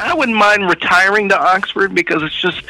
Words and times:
I 0.00 0.14
wouldn't 0.14 0.36
mind 0.36 0.68
retiring 0.68 1.28
to 1.30 1.38
Oxford 1.38 1.94
because 1.94 2.22
it's 2.22 2.40
just 2.40 2.62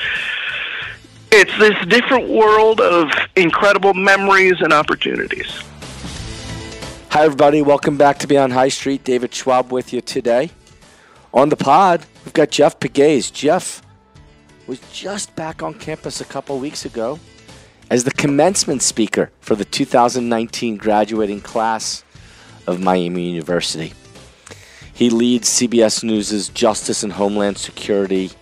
it's 1.31 1.57
this 1.58 1.77
different 1.87 2.29
world 2.29 2.81
of 2.81 3.11
incredible 3.37 3.93
memories 3.93 4.61
and 4.61 4.72
opportunities. 4.72 5.62
Hi, 7.11 7.25
everybody. 7.25 7.61
Welcome 7.61 7.99
back 7.99 8.19
to 8.21 8.27
Beyond 8.27 8.54
High 8.54 8.71
Street. 8.71 9.04
David 9.04 9.35
Schwab 9.35 9.71
with 9.71 9.93
you 9.93 10.01
today. 10.01 10.51
On 11.35 11.51
the 11.51 11.56
pod, 11.56 12.06
we've 12.24 12.33
got 12.33 12.51
Jeff 12.51 12.81
Pegues. 12.81 13.31
Jeff 13.31 13.83
was 14.67 14.81
just 14.92 15.35
back 15.37 15.63
on 15.63 15.74
campus 15.74 16.23
a 16.23 16.24
couple 16.24 16.59
weeks 16.59 16.87
ago 16.87 17.19
as 17.91 18.05
the 18.05 18.10
commencement 18.10 18.83
speaker 18.83 19.30
for 19.41 19.55
the 19.55 19.65
2019 19.65 20.77
graduating 20.77 21.41
class 21.42 22.05
of 22.66 22.80
Miami 22.80 23.30
University. 23.30 23.92
He 24.98 25.10
leads 25.10 25.48
CBS 25.48 26.02
News' 26.02 26.48
Justice 26.48 27.04
and 27.04 27.12
Homeland 27.12 27.56
Security 27.56 28.32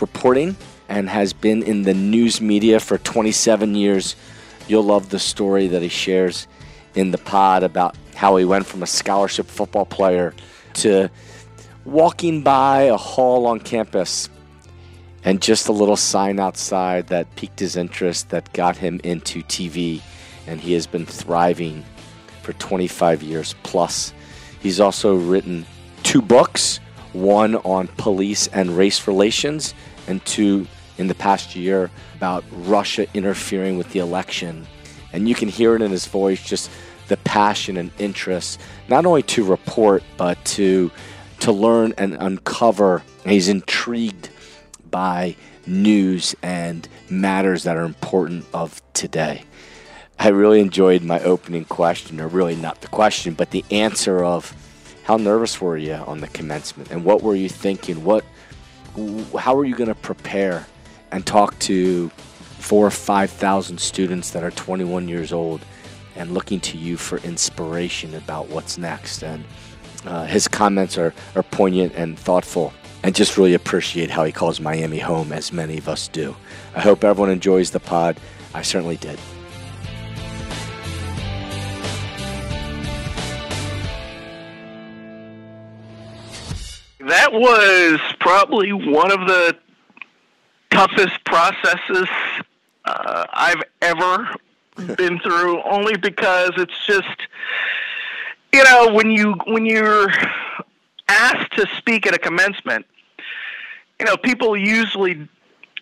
reporting 0.00 0.56
and 0.88 1.08
has 1.08 1.32
been 1.32 1.62
in 1.62 1.84
the 1.84 1.94
news 1.94 2.40
media 2.40 2.80
for 2.80 2.98
27 2.98 3.76
years. 3.76 4.16
You'll 4.66 4.82
love 4.82 5.10
the 5.10 5.20
story 5.20 5.68
that 5.68 5.82
he 5.82 5.88
shares 5.88 6.48
in 6.96 7.12
the 7.12 7.18
pod 7.18 7.62
about 7.62 7.96
how 8.16 8.34
he 8.34 8.44
went 8.44 8.66
from 8.66 8.82
a 8.82 8.88
scholarship 8.88 9.46
football 9.46 9.86
player 9.86 10.34
to 10.72 11.08
walking 11.84 12.42
by 12.42 12.80
a 12.80 12.96
hall 12.96 13.46
on 13.46 13.60
campus 13.60 14.28
and 15.22 15.40
just 15.40 15.68
a 15.68 15.72
little 15.72 15.96
sign 15.96 16.40
outside 16.40 17.06
that 17.06 17.36
piqued 17.36 17.60
his 17.60 17.76
interest 17.76 18.30
that 18.30 18.52
got 18.52 18.76
him 18.76 19.00
into 19.04 19.42
TV 19.42 20.02
and 20.48 20.60
he 20.60 20.72
has 20.72 20.88
been 20.88 21.06
thriving 21.06 21.84
for 22.42 22.52
25 22.54 23.22
years 23.22 23.54
plus. 23.62 24.12
He's 24.58 24.80
also 24.80 25.14
written 25.14 25.64
two 26.02 26.22
books, 26.22 26.80
one 27.12 27.56
on 27.56 27.88
police 27.88 28.46
and 28.48 28.76
race 28.76 29.06
relations 29.06 29.74
and 30.06 30.24
two 30.24 30.66
in 30.98 31.06
the 31.06 31.14
past 31.14 31.56
year 31.56 31.90
about 32.16 32.44
Russia 32.52 33.06
interfering 33.14 33.78
with 33.78 33.90
the 33.92 33.98
election. 33.98 34.66
And 35.12 35.28
you 35.28 35.34
can 35.34 35.48
hear 35.48 35.74
it 35.74 35.82
in 35.82 35.90
his 35.90 36.06
voice 36.06 36.42
just 36.42 36.70
the 37.08 37.16
passion 37.18 37.76
and 37.76 37.90
interest, 37.98 38.60
not 38.88 39.06
only 39.06 39.22
to 39.24 39.44
report, 39.44 40.02
but 40.16 40.42
to, 40.44 40.90
to 41.40 41.52
learn 41.52 41.94
and 41.98 42.14
uncover. 42.14 43.02
He's 43.24 43.48
intrigued 43.48 44.28
by 44.90 45.36
news 45.66 46.36
and 46.42 46.88
matters 47.08 47.64
that 47.64 47.76
are 47.76 47.84
important 47.84 48.44
of 48.54 48.80
today. 48.92 49.44
I 50.18 50.28
really 50.28 50.60
enjoyed 50.60 51.02
my 51.02 51.20
opening 51.20 51.64
question, 51.64 52.20
or 52.20 52.28
really 52.28 52.54
not 52.54 52.82
the 52.82 52.88
question, 52.88 53.34
but 53.34 53.50
the 53.50 53.64
answer 53.70 54.22
of 54.22 54.54
how 55.10 55.16
nervous 55.16 55.60
were 55.60 55.76
you 55.76 55.94
on 55.94 56.20
the 56.20 56.28
commencement 56.28 56.88
and 56.92 57.04
what 57.04 57.20
were 57.20 57.34
you 57.34 57.48
thinking? 57.48 58.04
What, 58.04 58.24
how 59.36 59.58
are 59.58 59.64
you 59.64 59.74
going 59.74 59.88
to 59.88 59.94
prepare 59.96 60.68
and 61.10 61.26
talk 61.26 61.58
to 61.70 62.10
four 62.60 62.86
or 62.86 62.92
5,000 62.92 63.80
students 63.80 64.30
that 64.30 64.44
are 64.44 64.52
21 64.52 65.08
years 65.08 65.32
old 65.32 65.62
and 66.14 66.32
looking 66.32 66.60
to 66.60 66.78
you 66.78 66.96
for 66.96 67.18
inspiration 67.18 68.14
about 68.14 68.50
what's 68.50 68.78
next. 68.78 69.24
And 69.24 69.42
uh, 70.06 70.26
his 70.26 70.46
comments 70.46 70.96
are, 70.96 71.12
are 71.34 71.42
poignant 71.42 71.92
and 71.96 72.16
thoughtful, 72.16 72.72
and 73.02 73.12
just 73.12 73.36
really 73.36 73.54
appreciate 73.54 74.12
how 74.12 74.22
he 74.22 74.30
calls 74.30 74.60
Miami 74.60 75.00
home, 75.00 75.32
as 75.32 75.52
many 75.52 75.76
of 75.76 75.88
us 75.88 76.06
do. 76.06 76.36
I 76.76 76.82
hope 76.82 77.02
everyone 77.02 77.30
enjoys 77.30 77.72
the 77.72 77.80
pod. 77.80 78.16
I 78.54 78.62
certainly 78.62 78.96
did. 78.96 79.18
That 87.10 87.32
was 87.32 87.98
probably 88.20 88.72
one 88.72 89.10
of 89.10 89.26
the 89.26 89.56
toughest 90.70 91.24
processes 91.24 92.08
uh, 92.84 93.26
I've 93.32 93.64
ever 93.82 94.32
been 94.94 95.18
through. 95.18 95.60
Only 95.64 95.96
because 95.96 96.52
it's 96.56 96.86
just, 96.86 97.08
you 98.52 98.62
know, 98.62 98.92
when 98.94 99.10
you 99.10 99.34
when 99.48 99.66
you're 99.66 100.08
asked 101.08 101.50
to 101.56 101.66
speak 101.78 102.06
at 102.06 102.14
a 102.14 102.18
commencement, 102.18 102.86
you 103.98 104.06
know, 104.06 104.16
people 104.16 104.56
usually 104.56 105.28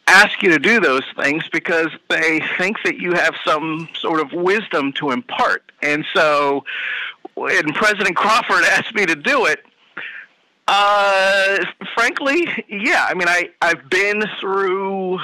ask 0.07 0.43
you 0.43 0.49
to 0.49 0.59
do 0.59 0.81
those 0.81 1.05
things 1.23 1.45
because 1.53 1.91
they 2.09 2.41
think 2.57 2.79
that 2.85 2.97
you 2.97 3.13
have 3.13 3.35
some 3.45 3.87
sort 4.01 4.21
of 4.21 4.33
wisdom 4.33 4.95
to 4.95 5.11
impart. 5.11 5.73
And 5.83 6.07
so 6.15 6.65
when 7.35 7.75
President 7.75 8.17
Crawford 8.17 8.65
asked 8.71 8.95
me 8.95 9.05
to 9.05 9.15
do 9.15 9.45
it, 9.45 9.67
uh, 10.69 11.65
frankly, 11.95 12.47
yeah. 12.69 13.07
I 13.09 13.15
mean, 13.15 13.27
I 13.27 13.49
I've 13.63 13.89
been 13.89 14.23
through 14.39 15.19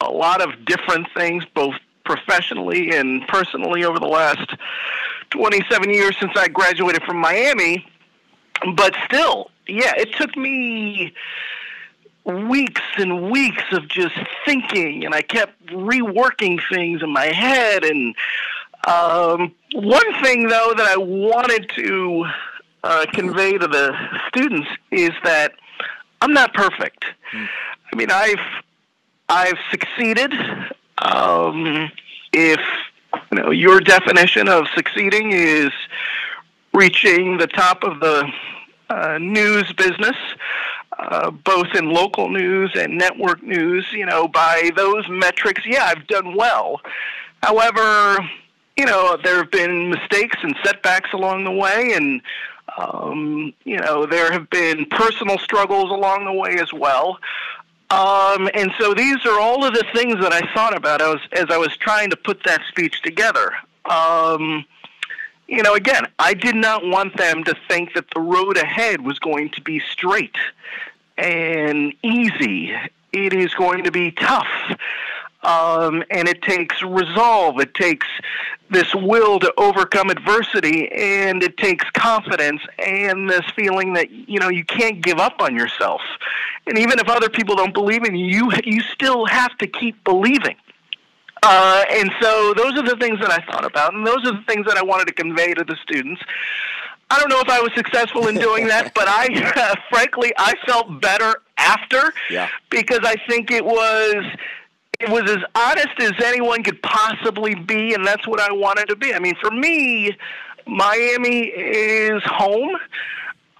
a 0.00 0.10
lot 0.10 0.40
of 0.40 0.64
different 0.64 1.06
things, 1.14 1.44
both 1.54 1.74
professionally 2.04 2.96
and 2.96 3.26
personally, 3.28 3.84
over 3.84 3.98
the 3.98 4.06
last 4.06 4.56
27 5.30 5.90
years 5.90 6.16
since 6.18 6.32
I 6.36 6.48
graduated 6.48 7.02
from 7.02 7.18
Miami. 7.18 7.86
But 8.74 8.96
still, 9.04 9.50
yeah, 9.66 9.92
it 9.96 10.14
took 10.14 10.34
me 10.36 11.12
weeks 12.24 12.82
and 12.96 13.30
weeks 13.30 13.64
of 13.72 13.88
just 13.88 14.16
thinking, 14.46 15.04
and 15.04 15.14
I 15.14 15.20
kept 15.20 15.66
reworking 15.66 16.60
things 16.72 17.02
in 17.02 17.10
my 17.10 17.26
head. 17.26 17.84
And 17.84 18.14
um, 18.86 19.54
one 19.74 20.22
thing, 20.22 20.48
though, 20.48 20.72
that 20.74 20.86
I 20.86 20.96
wanted 20.96 21.70
to 21.76 22.26
uh, 22.84 23.06
convey 23.12 23.58
to 23.58 23.66
the 23.66 23.94
students 24.28 24.68
is 24.90 25.10
that 25.24 25.52
I'm 26.20 26.32
not 26.32 26.54
perfect. 26.54 27.04
Mm. 27.32 27.48
I 27.92 27.96
mean, 27.96 28.10
I've 28.10 28.64
I've 29.28 29.58
succeeded. 29.70 30.32
Um, 30.98 31.90
if 32.32 32.60
you 33.30 33.38
know 33.38 33.50
your 33.50 33.80
definition 33.80 34.48
of 34.48 34.66
succeeding 34.74 35.32
is 35.32 35.70
reaching 36.74 37.38
the 37.38 37.46
top 37.46 37.82
of 37.82 38.00
the 38.00 38.30
uh, 38.90 39.18
news 39.18 39.72
business, 39.72 40.16
uh, 40.98 41.30
both 41.30 41.74
in 41.74 41.90
local 41.90 42.28
news 42.28 42.72
and 42.74 42.96
network 42.96 43.42
news, 43.42 43.86
you 43.92 44.06
know, 44.06 44.28
by 44.28 44.70
those 44.76 45.08
metrics, 45.08 45.62
yeah, 45.66 45.84
I've 45.84 46.06
done 46.06 46.36
well. 46.36 46.80
However, 47.42 48.18
you 48.76 48.86
know, 48.86 49.16
there 49.22 49.36
have 49.36 49.50
been 49.50 49.90
mistakes 49.90 50.36
and 50.42 50.54
setbacks 50.64 51.12
along 51.12 51.44
the 51.44 51.52
way, 51.52 51.92
and 51.94 52.20
um, 52.78 53.52
you 53.64 53.76
know, 53.76 54.06
there 54.06 54.30
have 54.32 54.48
been 54.50 54.86
personal 54.86 55.38
struggles 55.38 55.90
along 55.90 56.24
the 56.24 56.32
way 56.32 56.56
as 56.60 56.72
well. 56.72 57.18
Um, 57.90 58.48
and 58.54 58.70
so 58.78 58.94
these 58.94 59.24
are 59.26 59.40
all 59.40 59.64
of 59.64 59.74
the 59.74 59.84
things 59.94 60.20
that 60.20 60.32
I 60.32 60.42
thought 60.54 60.76
about 60.76 61.00
as, 61.00 61.18
as 61.32 61.46
I 61.50 61.56
was 61.56 61.76
trying 61.76 62.10
to 62.10 62.16
put 62.16 62.44
that 62.44 62.60
speech 62.68 63.02
together. 63.02 63.52
Um, 63.86 64.64
you 65.48 65.62
know, 65.62 65.74
again, 65.74 66.06
I 66.18 66.34
did 66.34 66.54
not 66.54 66.84
want 66.84 67.16
them 67.16 67.42
to 67.44 67.56
think 67.66 67.94
that 67.94 68.10
the 68.14 68.20
road 68.20 68.58
ahead 68.58 69.00
was 69.00 69.18
going 69.18 69.50
to 69.50 69.62
be 69.62 69.80
straight 69.80 70.36
and 71.16 71.94
easy. 72.02 72.74
It 73.12 73.32
is 73.32 73.54
going 73.54 73.84
to 73.84 73.90
be 73.90 74.12
tough. 74.12 74.46
Um, 75.48 76.04
and 76.10 76.28
it 76.28 76.42
takes 76.42 76.82
resolve. 76.82 77.58
It 77.58 77.72
takes 77.72 78.06
this 78.70 78.94
will 78.94 79.38
to 79.38 79.52
overcome 79.56 80.10
adversity, 80.10 80.92
and 80.92 81.42
it 81.42 81.56
takes 81.56 81.88
confidence 81.92 82.60
and 82.78 83.30
this 83.30 83.44
feeling 83.56 83.94
that 83.94 84.10
you 84.10 84.38
know 84.38 84.50
you 84.50 84.62
can't 84.62 85.00
give 85.00 85.18
up 85.18 85.40
on 85.40 85.56
yourself. 85.56 86.02
And 86.66 86.76
even 86.78 86.98
if 86.98 87.08
other 87.08 87.30
people 87.30 87.56
don't 87.56 87.72
believe 87.72 88.04
in 88.04 88.14
you, 88.14 88.52
you 88.62 88.82
still 88.82 89.24
have 89.24 89.56
to 89.58 89.66
keep 89.66 90.04
believing. 90.04 90.56
Uh, 91.42 91.84
and 91.92 92.10
so 92.20 92.52
those 92.54 92.76
are 92.76 92.82
the 92.82 92.96
things 92.96 93.18
that 93.20 93.30
I 93.30 93.42
thought 93.50 93.64
about, 93.64 93.94
and 93.94 94.06
those 94.06 94.26
are 94.26 94.32
the 94.32 94.44
things 94.46 94.66
that 94.66 94.76
I 94.76 94.82
wanted 94.82 95.06
to 95.06 95.14
convey 95.14 95.54
to 95.54 95.64
the 95.64 95.76
students. 95.82 96.20
I 97.10 97.18
don't 97.18 97.30
know 97.30 97.40
if 97.40 97.48
I 97.48 97.60
was 97.60 97.72
successful 97.74 98.28
in 98.28 98.34
doing 98.36 98.66
that, 98.66 98.92
but 98.94 99.08
I, 99.08 99.28
uh, 99.56 99.74
frankly, 99.88 100.32
I 100.36 100.54
felt 100.66 101.00
better 101.00 101.40
after 101.56 102.12
yeah. 102.28 102.48
because 102.70 103.00
I 103.02 103.16
think 103.28 103.50
it 103.50 103.64
was 103.64 104.24
it 105.00 105.08
was 105.08 105.30
as 105.30 105.42
honest 105.54 106.00
as 106.00 106.12
anyone 106.24 106.62
could 106.62 106.82
possibly 106.82 107.54
be, 107.54 107.94
and 107.94 108.04
that's 108.04 108.26
what 108.26 108.40
I 108.40 108.52
wanted 108.52 108.88
to 108.88 108.96
be. 108.96 109.14
I 109.14 109.18
mean, 109.18 109.36
for 109.40 109.50
me, 109.50 110.16
Miami 110.66 111.46
is 111.46 112.22
home. 112.24 112.76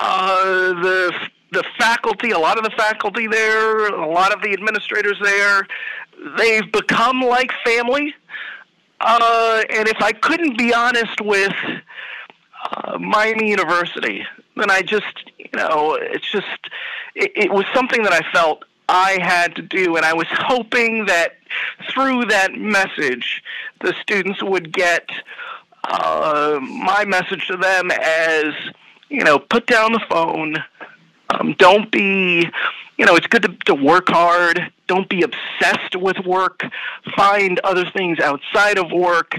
Uh, 0.01 0.73
the 0.83 1.13
the 1.51 1.65
faculty, 1.79 2.33
a 2.33 2.39
lot 2.39 2.59
of 2.59 2.65
the 2.65 2.71
faculty 2.77 3.27
there, 3.27 3.87
a 3.87 4.07
lot 4.07 4.35
of 4.35 4.43
the 4.43 4.53
administrators 4.53 5.17
there, 5.23 5.67
they've 6.37 6.71
become 6.73 7.23
like 7.23 7.51
family. 7.65 8.15
Uh, 9.01 9.63
and 9.71 9.89
if 9.89 9.97
I 10.03 10.13
couldn't 10.13 10.59
be 10.59 10.75
honest 10.75 11.21
with 11.23 11.55
uh, 12.71 12.99
Miami 12.99 13.49
University, 13.49 14.27
then 14.57 14.71
I 14.71 14.83
just, 14.83 15.31
you 15.39 15.49
know, 15.55 15.95
it's 15.95 16.31
just, 16.31 16.69
it, 17.15 17.33
it 17.35 17.51
was 17.51 17.65
something 17.73 18.03
that 18.03 18.13
I 18.13 18.21
felt 18.31 18.65
I 18.89 19.19
had 19.21 19.55
to 19.57 19.63
do. 19.63 19.97
And 19.97 20.05
I 20.05 20.15
was 20.15 20.27
hoping 20.31 21.07
that 21.07 21.37
through 21.91 22.27
that 22.27 22.55
message, 22.55 23.43
the 23.81 23.95
students 24.01 24.43
would 24.43 24.73
get 24.73 25.09
uh, 25.85 26.59
my 26.63 27.05
message 27.05 27.47
to 27.49 27.57
them 27.57 27.91
as, 27.91 28.55
you 29.09 29.25
know, 29.25 29.39
put 29.39 29.67
down 29.67 29.93
the 29.93 30.03
phone. 30.09 30.57
Um, 31.31 31.55
don't 31.59 31.91
be 31.91 32.49
you 32.99 33.07
know, 33.07 33.15
it's 33.15 33.29
good 33.29 33.43
to, 33.43 33.57
to 33.67 33.75
work 33.75 34.09
hard. 34.09 34.73
Don't 34.89 35.09
be 35.09 35.23
obsessed 35.23 35.95
with 35.95 36.19
work. 36.27 36.63
Find 37.17 37.61
other 37.61 37.89
things 37.89 38.19
outside 38.19 38.77
of 38.77 38.91
work. 38.91 39.39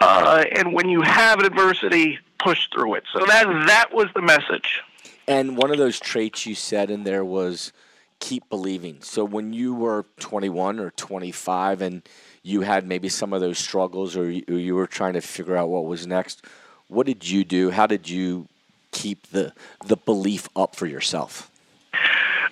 Uh, 0.00 0.44
and 0.50 0.74
when 0.74 0.88
you 0.88 1.00
have 1.02 1.38
adversity, 1.38 2.18
push 2.40 2.68
through 2.72 2.94
it. 2.94 3.04
So 3.12 3.20
that 3.26 3.46
that 3.68 3.94
was 3.94 4.08
the 4.14 4.22
message. 4.22 4.82
And 5.28 5.56
one 5.56 5.70
of 5.70 5.78
those 5.78 6.00
traits 6.00 6.46
you 6.46 6.56
said 6.56 6.90
in 6.90 7.04
there 7.04 7.24
was 7.24 7.72
keep 8.20 8.48
believing. 8.48 8.98
So 9.00 9.24
when 9.24 9.52
you 9.52 9.74
were 9.74 10.06
21 10.20 10.78
or 10.78 10.90
25 10.92 11.82
and 11.82 12.02
you 12.42 12.60
had 12.60 12.86
maybe 12.86 13.08
some 13.08 13.32
of 13.32 13.40
those 13.40 13.58
struggles 13.58 14.16
or 14.16 14.30
you, 14.30 14.44
or 14.48 14.54
you 14.54 14.74
were 14.74 14.86
trying 14.86 15.14
to 15.14 15.20
figure 15.20 15.56
out 15.56 15.68
what 15.68 15.86
was 15.86 16.06
next, 16.06 16.44
what 16.88 17.06
did 17.06 17.28
you 17.28 17.44
do? 17.44 17.70
How 17.70 17.86
did 17.86 18.08
you 18.08 18.46
keep 18.92 19.28
the 19.28 19.52
the 19.86 19.96
belief 19.96 20.48
up 20.54 20.76
for 20.76 20.86
yourself? 20.86 21.50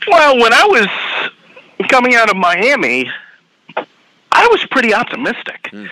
Well, 0.09 0.39
when 0.39 0.53
I 0.53 0.65
was 0.65 1.89
coming 1.89 2.15
out 2.15 2.31
of 2.31 2.37
Miami, 2.37 3.11
I 3.77 4.47
was 4.49 4.65
pretty 4.71 4.95
optimistic. 4.95 5.69
Mm. 5.73 5.89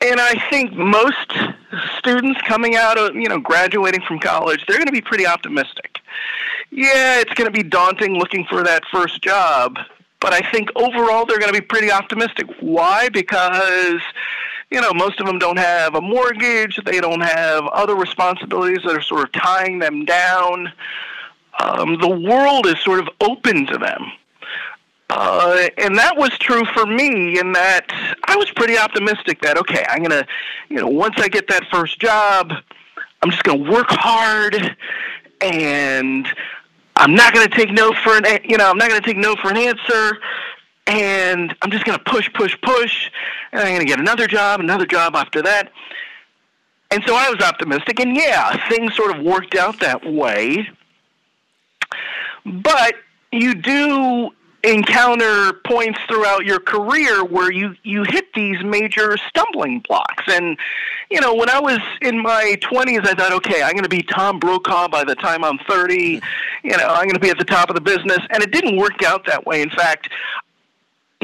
And 0.00 0.20
I 0.20 0.34
think 0.50 0.74
most 0.74 1.32
students 1.98 2.40
coming 2.42 2.76
out 2.76 2.98
of, 2.98 3.14
you 3.14 3.28
know, 3.28 3.38
graduating 3.38 4.02
from 4.02 4.18
college, 4.18 4.64
they're 4.66 4.76
going 4.76 4.86
to 4.86 4.92
be 4.92 5.00
pretty 5.00 5.26
optimistic. 5.26 6.00
Yeah, 6.70 7.20
it's 7.20 7.34
going 7.34 7.50
to 7.50 7.52
be 7.52 7.62
daunting 7.62 8.14
looking 8.14 8.44
for 8.44 8.62
that 8.64 8.82
first 8.90 9.22
job, 9.22 9.78
but 10.20 10.32
I 10.32 10.40
think 10.50 10.70
overall 10.76 11.24
they're 11.24 11.38
going 11.38 11.52
to 11.52 11.60
be 11.60 11.66
pretty 11.66 11.90
optimistic. 11.90 12.46
Why? 12.60 13.08
Because 13.08 14.00
you 14.70 14.80
know, 14.80 14.92
most 14.92 15.20
of 15.20 15.26
them 15.26 15.38
don't 15.38 15.58
have 15.58 15.94
a 15.94 16.00
mortgage, 16.00 16.80
they 16.84 17.00
don't 17.00 17.20
have 17.20 17.64
other 17.68 17.94
responsibilities 17.94 18.82
that 18.84 18.96
are 18.96 19.02
sort 19.02 19.22
of 19.24 19.32
tying 19.32 19.78
them 19.78 20.04
down. 20.04 20.72
Um, 21.60 21.98
the 22.00 22.08
world 22.08 22.66
is 22.66 22.80
sort 22.80 22.98
of 22.98 23.08
open 23.20 23.66
to 23.66 23.78
them. 23.78 24.10
Uh, 25.10 25.68
and 25.78 25.96
that 25.96 26.16
was 26.16 26.30
true 26.38 26.64
for 26.74 26.86
me 26.86 27.38
in 27.38 27.52
that 27.52 27.86
I 28.24 28.34
was 28.36 28.50
pretty 28.50 28.76
optimistic 28.76 29.42
that, 29.42 29.56
okay, 29.58 29.84
I'm 29.88 29.98
going 29.98 30.10
to, 30.10 30.26
you 30.68 30.76
know, 30.76 30.88
once 30.88 31.14
I 31.18 31.28
get 31.28 31.46
that 31.48 31.66
first 31.70 32.00
job, 32.00 32.52
I'm 33.22 33.30
just 33.30 33.44
going 33.44 33.62
to 33.62 33.70
work 33.70 33.86
hard 33.90 34.76
and 35.40 36.26
I'm 36.96 37.14
not 37.14 37.34
going 37.34 37.48
to 37.48 37.54
take 37.54 37.70
no 37.70 37.92
for 37.92 38.16
an, 38.16 38.24
you 38.44 38.56
know, 38.56 38.70
I'm 38.70 38.78
not 38.78 38.88
going 38.88 39.00
to 39.00 39.06
take 39.06 39.16
no 39.16 39.34
for 39.36 39.50
an 39.50 39.56
answer 39.56 40.18
and 40.86 41.54
I'm 41.62 41.70
just 41.70 41.84
going 41.84 41.98
to 41.98 42.04
push, 42.04 42.32
push, 42.32 42.56
push, 42.62 43.10
and 43.52 43.60
I'm 43.60 43.68
going 43.68 43.80
to 43.80 43.86
get 43.86 43.98
another 43.98 44.26
job, 44.26 44.60
another 44.60 44.86
job 44.86 45.16
after 45.16 45.42
that. 45.42 45.72
And 46.90 47.02
so 47.06 47.16
I 47.16 47.30
was 47.30 47.40
optimistic, 47.40 47.98
and 48.00 48.14
yeah, 48.14 48.68
things 48.68 48.94
sort 48.94 49.16
of 49.16 49.24
worked 49.24 49.54
out 49.56 49.80
that 49.80 50.04
way. 50.04 50.68
But 52.44 52.94
you 53.32 53.54
do 53.54 54.30
encounter 54.64 55.52
points 55.64 55.98
throughout 56.08 56.44
your 56.44 56.60
career 56.60 57.24
where 57.24 57.52
you 57.52 57.74
you 57.82 58.04
hit 58.04 58.32
these 58.34 58.62
major 58.64 59.16
stumbling 59.28 59.80
blocks. 59.80 60.24
And 60.28 60.58
you 61.10 61.20
know 61.20 61.34
when 61.34 61.50
i 61.50 61.60
was 61.60 61.78
in 62.00 62.18
my 62.18 62.56
20s 62.62 63.06
i 63.06 63.12
thought 63.12 63.30
okay 63.30 63.62
i'm 63.62 63.72
going 63.72 63.82
to 63.82 63.90
be 63.90 64.02
tom 64.02 64.40
brokaw 64.40 64.88
by 64.88 65.04
the 65.04 65.14
time 65.14 65.44
i'm 65.44 65.58
30 65.68 65.94
you 66.64 66.76
know 66.76 66.88
i'm 66.88 67.04
going 67.04 67.10
to 67.10 67.20
be 67.20 67.28
at 67.28 67.38
the 67.38 67.44
top 67.44 67.68
of 67.68 67.74
the 67.74 67.80
business. 67.80 68.18
And 68.30 68.42
it 68.42 68.50
didn't 68.50 68.76
work 68.76 69.02
out 69.02 69.26
that 69.26 69.46
way. 69.46 69.60
In 69.60 69.70
fact 69.70 70.08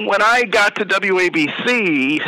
when 0.06 0.22
I 0.22 0.44
got 0.44 0.76
to 0.76 0.84
WABC, 0.84 2.20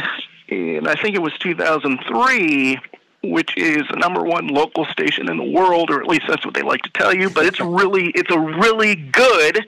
and 0.48 0.88
I 0.88 0.94
think 0.94 1.14
it 1.14 1.22
was 1.22 1.32
2003, 1.38 2.78
which 3.24 3.56
is 3.56 3.82
the 3.88 3.96
number 3.96 4.22
one 4.22 4.48
local 4.48 4.84
station 4.86 5.28
in 5.28 5.36
the 5.36 5.44
world, 5.44 5.90
or 5.90 6.00
at 6.00 6.08
least 6.08 6.24
that's 6.28 6.44
what 6.44 6.54
they 6.54 6.62
like 6.62 6.82
to 6.82 6.90
tell 6.90 7.14
you. 7.14 7.30
But 7.30 7.46
it's 7.46 7.60
really, 7.60 8.08
it's 8.14 8.30
a 8.30 8.38
really 8.38 8.96
good, 8.96 9.64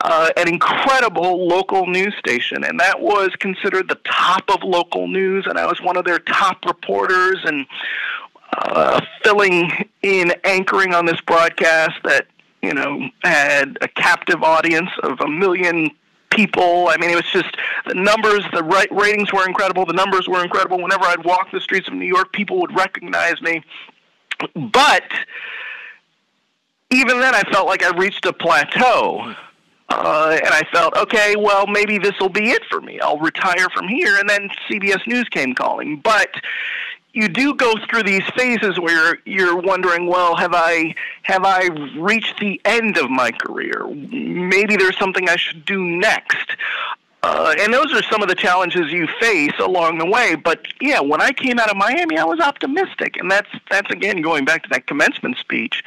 uh, 0.00 0.30
an 0.36 0.48
incredible 0.48 1.46
local 1.46 1.86
news 1.86 2.14
station, 2.18 2.64
and 2.64 2.78
that 2.78 3.00
was 3.00 3.30
considered 3.38 3.88
the 3.88 3.98
top 4.04 4.44
of 4.48 4.62
local 4.62 5.08
news. 5.08 5.46
And 5.46 5.58
I 5.58 5.66
was 5.66 5.80
one 5.80 5.96
of 5.96 6.04
their 6.04 6.20
top 6.20 6.64
reporters, 6.64 7.38
and 7.44 7.66
uh, 8.56 9.00
filling 9.22 9.70
in 10.02 10.32
anchoring 10.44 10.94
on 10.94 11.06
this 11.06 11.20
broadcast 11.22 11.96
that 12.04 12.26
you 12.62 12.72
know 12.72 13.08
had 13.22 13.76
a 13.80 13.88
captive 13.88 14.42
audience 14.42 14.90
of 15.02 15.20
a 15.20 15.28
million 15.28 15.90
people. 16.30 16.88
I 16.88 16.96
mean, 16.96 17.10
it 17.10 17.16
was 17.16 17.30
just 17.32 17.56
the 17.86 17.94
numbers, 17.94 18.44
the 18.52 18.62
ratings 18.90 19.32
were 19.32 19.46
incredible. 19.46 19.84
The 19.86 19.92
numbers 19.92 20.28
were 20.28 20.42
incredible. 20.42 20.80
Whenever 20.80 21.04
I'd 21.04 21.24
walk 21.24 21.50
the 21.50 21.60
streets 21.60 21.88
of 21.88 21.94
New 21.94 22.06
York, 22.06 22.32
people 22.32 22.60
would 22.60 22.74
recognize 22.76 23.40
me. 23.42 23.62
But 24.54 25.04
even 26.90 27.20
then, 27.20 27.34
I 27.34 27.42
felt 27.50 27.66
like 27.66 27.82
I 27.82 27.96
reached 27.96 28.24
a 28.24 28.32
plateau. 28.32 29.34
Uh, 29.88 30.38
and 30.44 30.54
I 30.54 30.62
felt, 30.72 30.94
okay, 30.96 31.34
well, 31.36 31.66
maybe 31.66 31.98
this 31.98 32.12
will 32.20 32.28
be 32.28 32.50
it 32.50 32.62
for 32.70 32.80
me. 32.80 33.00
I'll 33.00 33.18
retire 33.18 33.68
from 33.74 33.88
here. 33.88 34.18
And 34.18 34.28
then 34.28 34.50
CBS 34.68 35.06
News 35.06 35.28
came 35.30 35.54
calling. 35.54 36.00
But 36.00 36.30
you 37.14 37.28
do 37.28 37.54
go 37.54 37.74
through 37.88 38.02
these 38.02 38.22
phases 38.36 38.78
where 38.78 39.18
you're 39.24 39.56
wondering, 39.56 40.06
well, 40.06 40.36
have 40.36 40.52
I 40.54 40.94
have 41.22 41.44
I 41.44 41.68
reached 41.96 42.38
the 42.38 42.60
end 42.64 42.98
of 42.98 43.10
my 43.10 43.30
career? 43.30 43.86
Maybe 43.88 44.76
there's 44.76 44.98
something 44.98 45.28
I 45.28 45.36
should 45.36 45.64
do 45.64 45.82
next. 45.82 46.50
Uh, 47.22 47.52
and 47.58 47.74
those 47.74 47.92
are 47.92 48.02
some 48.04 48.22
of 48.22 48.28
the 48.28 48.34
challenges 48.34 48.92
you 48.92 49.08
face 49.20 49.52
along 49.58 49.98
the 49.98 50.06
way. 50.06 50.36
But 50.36 50.66
yeah, 50.80 51.00
when 51.00 51.20
I 51.20 51.32
came 51.32 51.58
out 51.58 51.68
of 51.68 51.76
Miami, 51.76 52.16
I 52.16 52.24
was 52.24 52.38
optimistic, 52.38 53.16
and 53.16 53.28
that's 53.30 53.48
that's 53.70 53.90
again 53.90 54.22
going 54.22 54.44
back 54.44 54.62
to 54.62 54.68
that 54.70 54.86
commencement 54.86 55.36
speech. 55.36 55.82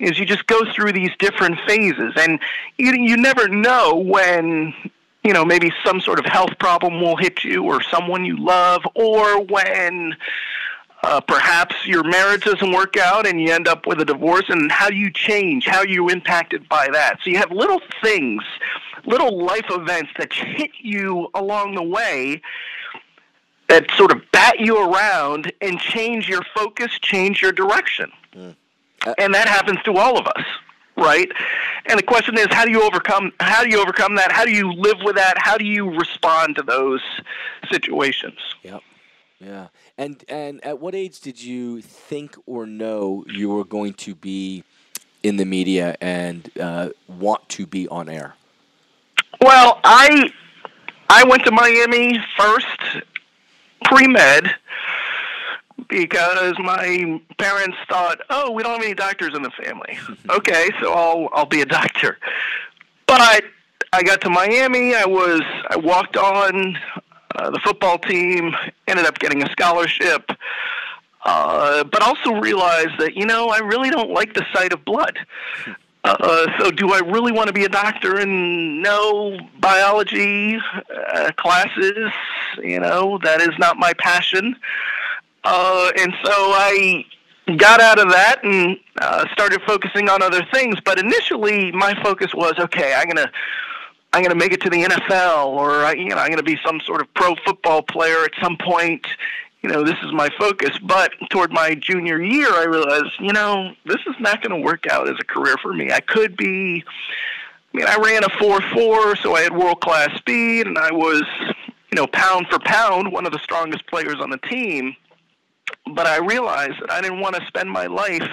Is 0.00 0.18
you 0.18 0.26
just 0.26 0.46
go 0.48 0.64
through 0.72 0.92
these 0.92 1.12
different 1.18 1.58
phases, 1.66 2.14
and 2.16 2.40
you 2.76 2.92
you 2.92 3.16
never 3.16 3.46
know 3.46 3.94
when 3.94 4.74
you 5.22 5.32
know 5.32 5.44
maybe 5.44 5.72
some 5.84 6.00
sort 6.00 6.18
of 6.18 6.26
health 6.26 6.58
problem 6.58 7.00
will 7.00 7.16
hit 7.16 7.44
you, 7.44 7.62
or 7.62 7.80
someone 7.80 8.24
you 8.24 8.36
love, 8.36 8.82
or 8.96 9.42
when 9.42 10.16
uh, 11.04 11.20
perhaps 11.20 11.86
your 11.86 12.02
marriage 12.02 12.44
doesn't 12.44 12.72
work 12.72 12.96
out 12.96 13.26
and 13.26 13.40
you 13.40 13.52
end 13.52 13.68
up 13.68 13.86
with 13.86 14.00
a 14.00 14.04
divorce, 14.04 14.46
and 14.48 14.72
how 14.72 14.88
you 14.88 15.12
change? 15.12 15.66
How 15.66 15.82
you 15.82 16.08
impacted 16.08 16.68
by 16.68 16.88
that? 16.92 17.18
So 17.22 17.30
you 17.30 17.36
have 17.36 17.52
little 17.52 17.80
things, 18.02 18.42
little 19.06 19.44
life 19.44 19.66
events 19.70 20.10
that 20.18 20.32
hit 20.32 20.70
you 20.78 21.28
along 21.34 21.74
the 21.74 21.82
way 21.82 22.40
that 23.68 23.90
sort 23.92 24.12
of 24.12 24.20
bat 24.30 24.60
you 24.60 24.76
around 24.76 25.52
and 25.60 25.78
change 25.78 26.28
your 26.28 26.42
focus, 26.54 26.98
change 27.00 27.40
your 27.40 27.52
direction. 27.52 28.10
Mm. 28.34 28.54
Uh, 29.06 29.14
and 29.18 29.34
that 29.34 29.48
happens 29.48 29.78
to 29.84 29.96
all 29.96 30.18
of 30.18 30.26
us, 30.26 30.44
right? 30.96 31.30
And 31.86 31.98
the 31.98 32.02
question 32.02 32.38
is, 32.38 32.46
how 32.50 32.64
do 32.64 32.70
you 32.70 32.82
overcome? 32.82 33.32
How 33.40 33.62
do 33.62 33.70
you 33.70 33.80
overcome 33.80 34.14
that? 34.16 34.32
How 34.32 34.44
do 34.44 34.52
you 34.52 34.72
live 34.72 34.98
with 35.02 35.16
that? 35.16 35.34
How 35.38 35.56
do 35.56 35.64
you 35.64 35.90
respond 35.90 36.56
to 36.56 36.62
those 36.62 37.02
situations? 37.70 38.38
Yep. 38.62 38.82
Yeah. 39.40 39.68
And 39.98 40.24
and 40.28 40.64
at 40.64 40.80
what 40.80 40.94
age 40.94 41.20
did 41.20 41.42
you 41.42 41.80
think 41.82 42.36
or 42.46 42.66
know 42.66 43.24
you 43.28 43.50
were 43.50 43.64
going 43.64 43.94
to 43.94 44.14
be 44.14 44.64
in 45.22 45.36
the 45.36 45.44
media 45.44 45.96
and 46.00 46.50
uh, 46.58 46.90
want 47.08 47.48
to 47.50 47.66
be 47.66 47.88
on 47.88 48.08
air? 48.08 48.34
Well, 49.40 49.80
I 49.84 50.30
I 51.08 51.24
went 51.24 51.44
to 51.44 51.52
Miami 51.52 52.18
first 52.36 53.04
pre 53.84 54.06
med 54.06 54.54
because 55.88 56.54
my 56.58 57.20
parents 57.38 57.76
thought, 57.88 58.20
oh, 58.30 58.50
we 58.50 58.62
don't 58.62 58.76
have 58.76 58.82
any 58.82 58.94
doctors 58.94 59.34
in 59.34 59.42
the 59.42 59.50
family. 59.50 59.98
okay, 60.30 60.70
so 60.80 60.92
I'll 60.92 61.28
I'll 61.32 61.46
be 61.46 61.60
a 61.60 61.66
doctor. 61.66 62.18
But 63.06 63.20
I 63.92 64.02
got 64.02 64.20
to 64.22 64.30
Miami. 64.30 64.94
I 64.94 65.04
was 65.04 65.42
I 65.68 65.76
walked 65.76 66.16
on 66.16 66.76
uh, 67.36 67.50
the 67.50 67.58
football 67.60 67.98
team 67.98 68.54
ended 68.86 69.06
up 69.06 69.18
getting 69.18 69.42
a 69.42 69.50
scholarship, 69.50 70.30
uh, 71.24 71.84
but 71.84 72.02
also 72.02 72.34
realized 72.34 72.98
that, 72.98 73.16
you 73.16 73.26
know, 73.26 73.48
I 73.48 73.58
really 73.58 73.90
don't 73.90 74.10
like 74.10 74.34
the 74.34 74.44
sight 74.52 74.72
of 74.72 74.84
blood. 74.84 75.18
Uh, 76.04 76.46
so, 76.58 76.70
do 76.70 76.92
I 76.92 76.98
really 76.98 77.32
want 77.32 77.46
to 77.46 77.52
be 77.52 77.64
a 77.64 77.68
doctor 77.68 78.16
and 78.16 78.82
know 78.82 79.38
biology 79.58 80.58
uh, 81.14 81.30
classes? 81.38 82.12
You 82.62 82.80
know, 82.80 83.18
that 83.22 83.40
is 83.40 83.58
not 83.58 83.78
my 83.78 83.94
passion. 83.94 84.54
Uh, 85.44 85.90
and 85.98 86.12
so 86.22 86.32
I 86.32 87.04
got 87.56 87.80
out 87.80 87.98
of 87.98 88.10
that 88.10 88.40
and 88.42 88.78
uh, 89.00 89.26
started 89.32 89.62
focusing 89.66 90.08
on 90.08 90.22
other 90.22 90.46
things. 90.52 90.76
But 90.84 90.98
initially, 90.98 91.72
my 91.72 91.94
focus 92.02 92.34
was 92.34 92.54
okay, 92.58 92.94
I'm 92.94 93.06
going 93.06 93.16
to 93.16 93.30
I'm 94.12 94.22
going 94.22 94.30
to 94.30 94.36
make 94.36 94.52
it 94.52 94.60
to 94.60 94.70
the 94.70 94.84
NFL 94.84 95.46
or 95.46 95.94
you 95.96 96.10
know 96.10 96.16
I'm 96.16 96.28
going 96.28 96.36
to 96.36 96.44
be 96.44 96.56
some 96.64 96.80
sort 96.86 97.00
of 97.00 97.12
pro 97.14 97.34
football 97.44 97.82
player 97.82 98.24
at 98.24 98.30
some 98.40 98.56
point. 98.56 99.06
You 99.64 99.70
know, 99.70 99.82
this 99.82 99.96
is 100.04 100.12
my 100.12 100.28
focus. 100.38 100.78
But 100.82 101.10
toward 101.30 101.50
my 101.50 101.74
junior 101.74 102.22
year, 102.22 102.48
I 102.50 102.64
realized, 102.64 103.12
you 103.18 103.32
know, 103.32 103.72
this 103.86 104.00
is 104.06 104.14
not 104.20 104.42
going 104.42 104.50
to 104.50 104.62
work 104.62 104.86
out 104.90 105.08
as 105.08 105.14
a 105.18 105.24
career 105.24 105.56
for 105.62 105.72
me. 105.72 105.90
I 105.90 106.00
could 106.00 106.36
be. 106.36 106.84
I 107.72 107.76
mean, 107.76 107.86
I 107.86 107.96
ran 107.96 108.24
a 108.24 108.28
four 108.38 108.60
four, 108.74 109.16
so 109.16 109.34
I 109.34 109.40
had 109.40 109.56
world 109.56 109.80
class 109.80 110.14
speed, 110.18 110.66
and 110.66 110.76
I 110.76 110.92
was, 110.92 111.22
you 111.56 111.96
know, 111.96 112.06
pound 112.08 112.48
for 112.48 112.58
pound, 112.58 113.10
one 113.10 113.24
of 113.24 113.32
the 113.32 113.38
strongest 113.38 113.86
players 113.86 114.16
on 114.20 114.28
the 114.28 114.36
team. 114.36 114.94
But 115.94 116.06
I 116.06 116.18
realized 116.18 116.82
that 116.82 116.92
I 116.92 117.00
didn't 117.00 117.20
want 117.20 117.36
to 117.36 117.46
spend 117.46 117.70
my 117.70 117.86
life 117.86 118.28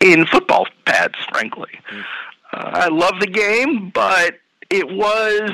in 0.00 0.24
football 0.24 0.66
pads, 0.86 1.16
frankly. 1.30 1.78
Mm. 1.92 2.04
Uh, 2.54 2.70
I 2.72 2.88
love 2.88 3.20
the 3.20 3.26
game, 3.26 3.90
but 3.90 4.38
it 4.70 4.88
was 4.88 5.50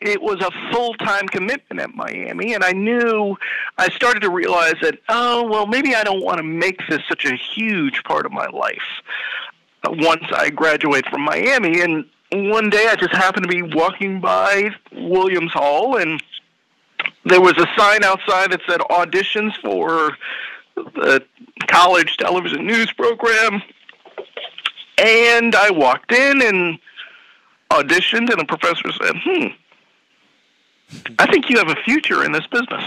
it 0.00 0.22
was 0.22 0.40
a 0.40 0.50
full 0.72 0.94
time 0.94 1.26
commitment 1.28 1.80
at 1.80 1.94
Miami, 1.94 2.54
and 2.54 2.64
I 2.64 2.72
knew 2.72 3.36
I 3.78 3.88
started 3.90 4.20
to 4.20 4.30
realize 4.30 4.74
that 4.82 4.98
oh 5.08 5.44
well 5.44 5.66
maybe 5.66 5.94
I 5.94 6.04
don't 6.04 6.24
want 6.24 6.38
to 6.38 6.42
make 6.42 6.80
this 6.88 7.00
such 7.08 7.24
a 7.24 7.36
huge 7.36 8.02
part 8.04 8.26
of 8.26 8.32
my 8.32 8.46
life. 8.46 9.02
Uh, 9.84 9.92
once 9.98 10.24
I 10.34 10.50
graduate 10.50 11.06
from 11.08 11.22
Miami, 11.22 11.80
and 11.80 12.04
one 12.32 12.70
day 12.70 12.86
I 12.88 12.96
just 12.96 13.14
happened 13.14 13.44
to 13.44 13.48
be 13.48 13.62
walking 13.62 14.20
by 14.20 14.70
Williams 14.92 15.52
Hall, 15.52 15.96
and 15.96 16.22
there 17.24 17.40
was 17.40 17.56
a 17.58 17.66
sign 17.76 18.04
outside 18.04 18.52
that 18.52 18.60
said 18.68 18.80
auditions 18.80 19.56
for 19.60 20.16
the 20.74 21.22
college 21.66 22.16
television 22.16 22.66
news 22.66 22.92
program. 22.92 23.62
And 24.98 25.54
I 25.54 25.70
walked 25.70 26.12
in 26.12 26.42
and 26.42 26.78
auditioned, 27.70 28.30
and 28.30 28.40
the 28.40 28.44
professor 28.46 28.92
said, 28.92 29.16
Hmm, 29.24 29.46
I 31.18 31.30
think 31.30 31.48
you 31.50 31.58
have 31.58 31.68
a 31.68 31.76
future 31.82 32.24
in 32.24 32.32
this 32.32 32.46
business. 32.46 32.84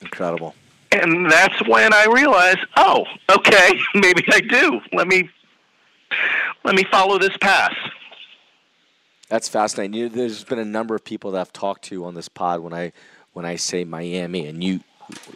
Incredible. 0.00 0.54
And 0.92 1.30
that's 1.30 1.66
when 1.66 1.92
I 1.92 2.06
realized, 2.06 2.60
oh, 2.76 3.04
okay, 3.30 3.80
maybe 3.94 4.24
I 4.30 4.40
do. 4.40 4.80
Let 4.92 5.08
me 5.08 5.28
let 6.62 6.74
me 6.74 6.84
follow 6.84 7.18
this 7.18 7.36
path. 7.38 7.76
That's 9.28 9.48
fascinating. 9.48 9.94
You, 9.94 10.08
there's 10.08 10.44
been 10.44 10.58
a 10.58 10.64
number 10.64 10.94
of 10.94 11.04
people 11.04 11.32
that 11.32 11.40
I've 11.40 11.52
talked 11.52 11.84
to 11.84 12.04
on 12.04 12.14
this 12.14 12.28
pod 12.28 12.60
when 12.60 12.72
I 12.72 12.92
when 13.32 13.44
I 13.44 13.56
say 13.56 13.84
Miami, 13.84 14.46
and 14.46 14.62
you 14.62 14.80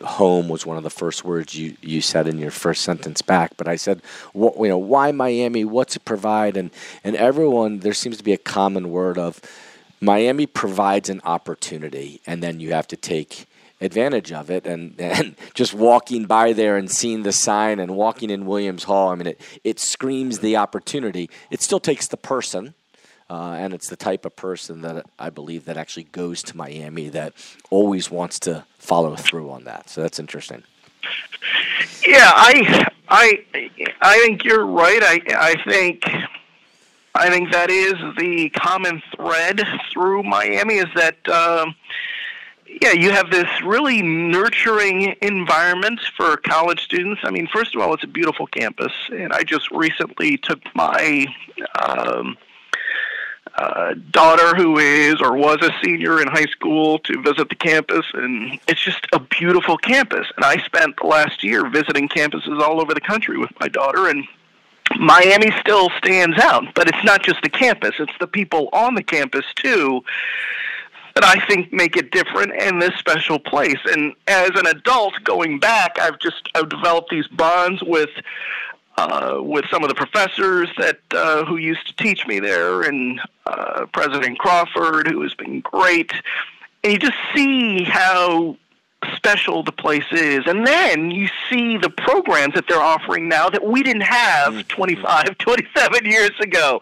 home 0.02 0.48
was 0.48 0.64
one 0.64 0.76
of 0.76 0.82
the 0.82 0.90
first 0.90 1.24
words 1.24 1.54
you, 1.54 1.76
you 1.82 2.00
said 2.00 2.26
in 2.26 2.38
your 2.38 2.50
first 2.50 2.82
sentence 2.82 3.20
back. 3.20 3.56
But 3.56 3.68
I 3.68 3.76
said, 3.76 4.02
what, 4.32 4.56
you 4.56 4.68
know, 4.68 4.78
why 4.78 5.12
Miami? 5.12 5.64
What's 5.64 5.96
it 5.96 6.04
provide? 6.04 6.56
And 6.56 6.70
and 7.04 7.16
everyone 7.16 7.80
there 7.80 7.94
seems 7.94 8.16
to 8.18 8.24
be 8.24 8.32
a 8.32 8.38
common 8.38 8.90
word 8.90 9.18
of 9.18 9.40
Miami 10.00 10.46
provides 10.46 11.08
an 11.08 11.20
opportunity, 11.24 12.20
and 12.26 12.42
then 12.42 12.60
you 12.60 12.72
have 12.72 12.86
to 12.88 12.96
take 12.96 13.46
advantage 13.80 14.32
of 14.32 14.50
it. 14.50 14.66
And, 14.66 14.94
and 15.00 15.36
just 15.54 15.74
walking 15.74 16.24
by 16.26 16.52
there 16.52 16.76
and 16.76 16.90
seeing 16.90 17.22
the 17.22 17.32
sign 17.32 17.78
and 17.78 17.96
walking 17.96 18.30
in 18.30 18.46
Williams 18.46 18.84
Hall, 18.84 19.10
I 19.10 19.14
mean, 19.14 19.28
it, 19.28 19.40
it 19.64 19.78
screams 19.78 20.40
the 20.40 20.56
opportunity. 20.56 21.30
It 21.50 21.62
still 21.62 21.80
takes 21.80 22.08
the 22.08 22.16
person. 22.16 22.74
Uh, 23.30 23.56
and 23.58 23.74
it's 23.74 23.90
the 23.90 23.96
type 23.96 24.24
of 24.24 24.34
person 24.36 24.80
that 24.80 25.04
I 25.18 25.28
believe 25.28 25.66
that 25.66 25.76
actually 25.76 26.04
goes 26.04 26.42
to 26.44 26.56
Miami 26.56 27.10
that 27.10 27.34
always 27.68 28.10
wants 28.10 28.38
to 28.40 28.64
follow 28.78 29.16
through 29.16 29.50
on 29.50 29.64
that. 29.64 29.90
So 29.90 30.00
that's 30.00 30.18
interesting. 30.18 30.62
Yeah, 32.06 32.32
I, 32.34 32.86
I, 33.10 33.44
I 34.00 34.18
think 34.20 34.44
you're 34.44 34.64
right. 34.64 35.02
I, 35.02 35.20
I 35.36 35.70
think, 35.70 36.04
I 37.18 37.30
think 37.30 37.50
that 37.50 37.68
is 37.68 37.94
the 38.16 38.48
common 38.50 39.02
thread 39.16 39.60
through 39.92 40.22
Miami 40.22 40.76
is 40.76 40.86
that, 40.94 41.16
um, 41.28 41.74
yeah, 42.80 42.92
you 42.92 43.10
have 43.10 43.28
this 43.32 43.50
really 43.64 44.02
nurturing 44.02 45.16
environment 45.20 46.00
for 46.16 46.36
college 46.36 46.80
students. 46.80 47.22
I 47.24 47.30
mean, 47.30 47.48
first 47.48 47.74
of 47.74 47.82
all, 47.82 47.92
it's 47.92 48.04
a 48.04 48.08
beautiful 48.08 48.46
campus, 48.46 48.92
and 49.10 49.32
I 49.32 49.42
just 49.42 49.68
recently 49.72 50.36
took 50.36 50.60
my 50.76 51.26
um, 51.84 52.36
uh, 53.56 53.94
daughter 54.12 54.54
who 54.54 54.78
is 54.78 55.20
or 55.20 55.36
was 55.36 55.58
a 55.60 55.72
senior 55.82 56.22
in 56.22 56.28
high 56.28 56.46
school 56.46 57.00
to 57.00 57.20
visit 57.20 57.48
the 57.48 57.56
campus, 57.56 58.06
and 58.14 58.60
it's 58.68 58.80
just 58.80 59.08
a 59.12 59.18
beautiful 59.18 59.76
campus. 59.76 60.28
And 60.36 60.44
I 60.44 60.58
spent 60.58 60.94
the 61.00 61.08
last 61.08 61.42
year 61.42 61.68
visiting 61.68 62.08
campuses 62.08 62.60
all 62.60 62.80
over 62.80 62.94
the 62.94 63.00
country 63.00 63.38
with 63.38 63.50
my 63.58 63.66
daughter, 63.66 64.06
and 64.06 64.24
Miami 64.96 65.50
still 65.60 65.90
stands 65.98 66.38
out. 66.38 66.64
But 66.74 66.88
it's 66.88 67.04
not 67.04 67.22
just 67.22 67.42
the 67.42 67.50
campus; 67.50 67.94
it's 67.98 68.16
the 68.20 68.26
people 68.26 68.68
on 68.72 68.94
the 68.94 69.02
campus 69.02 69.44
too 69.56 70.02
that 71.14 71.24
I 71.24 71.44
think 71.46 71.72
make 71.72 71.96
it 71.96 72.12
different 72.12 72.52
and 72.60 72.80
this 72.80 72.94
special 72.96 73.40
place. 73.40 73.78
And 73.86 74.14
as 74.28 74.50
an 74.54 74.66
adult, 74.66 75.14
going 75.24 75.58
back, 75.58 75.98
I've 75.98 76.18
just 76.20 76.48
I've 76.54 76.68
developed 76.68 77.10
these 77.10 77.26
bonds 77.26 77.82
with 77.82 78.10
uh, 78.96 79.38
with 79.40 79.64
some 79.70 79.82
of 79.82 79.88
the 79.88 79.94
professors 79.94 80.68
that 80.78 80.98
uh, 81.12 81.44
who 81.44 81.56
used 81.56 81.86
to 81.88 81.96
teach 81.96 82.26
me 82.26 82.38
there, 82.38 82.82
and 82.82 83.20
uh, 83.46 83.86
President 83.92 84.38
Crawford, 84.38 85.08
who 85.08 85.22
has 85.22 85.34
been 85.34 85.60
great. 85.60 86.12
And 86.84 86.92
you 86.92 86.98
just 86.98 87.18
see 87.34 87.82
how 87.82 88.56
special 89.16 89.62
the 89.62 89.72
place 89.72 90.04
is. 90.12 90.46
And 90.46 90.66
then 90.66 91.10
you 91.10 91.28
see 91.50 91.76
the 91.76 91.90
programs 91.90 92.54
that 92.54 92.66
they're 92.68 92.82
offering 92.82 93.28
now 93.28 93.48
that 93.48 93.64
we 93.64 93.82
didn't 93.82 94.02
have 94.02 94.54
mm-hmm. 94.54 94.68
25, 94.68 95.38
27 95.38 96.06
years 96.06 96.32
ago. 96.40 96.80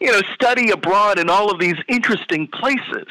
You 0.00 0.12
know, 0.12 0.22
study 0.34 0.70
abroad 0.70 1.18
in 1.18 1.30
all 1.30 1.50
of 1.50 1.60
these 1.60 1.76
interesting 1.88 2.48
places. 2.48 3.06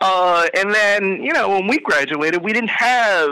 Uh, 0.00 0.48
and 0.54 0.74
then, 0.74 1.22
you 1.22 1.32
know, 1.32 1.48
when 1.48 1.66
we 1.66 1.78
graduated, 1.78 2.42
we 2.42 2.52
didn't 2.52 2.70
have 2.70 3.30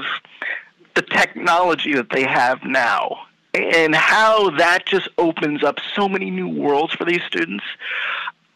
the 0.94 1.02
technology 1.02 1.94
that 1.94 2.10
they 2.10 2.22
have 2.22 2.64
now 2.64 3.26
and 3.54 3.94
how 3.94 4.50
that 4.50 4.86
just 4.86 5.08
opens 5.18 5.64
up 5.64 5.78
so 5.94 6.08
many 6.08 6.30
new 6.30 6.48
worlds 6.48 6.92
for 6.92 7.04
these 7.04 7.22
students. 7.26 7.64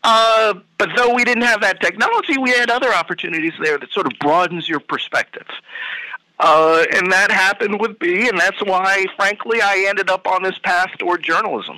Uh, 0.02 0.54
but 0.78 0.90
though 0.96 1.14
we 1.14 1.24
didn't 1.24 1.42
have 1.44 1.60
that 1.60 1.80
technology, 1.80 2.38
we 2.38 2.50
had 2.50 2.70
other 2.70 2.92
opportunities 2.92 3.52
there 3.62 3.78
that 3.78 3.92
sort 3.92 4.06
of 4.06 4.12
broadens 4.18 4.68
your 4.68 4.80
perspective. 4.80 5.46
Uh, 6.38 6.84
and 6.92 7.12
that 7.12 7.30
happened 7.30 7.78
with 7.80 8.00
me, 8.00 8.26
and 8.28 8.38
that's 8.38 8.62
why, 8.64 9.04
frankly, 9.16 9.60
I 9.60 9.84
ended 9.88 10.08
up 10.08 10.26
on 10.26 10.42
this 10.42 10.56
path 10.58 10.90
toward 10.98 11.22
journalism. 11.22 11.76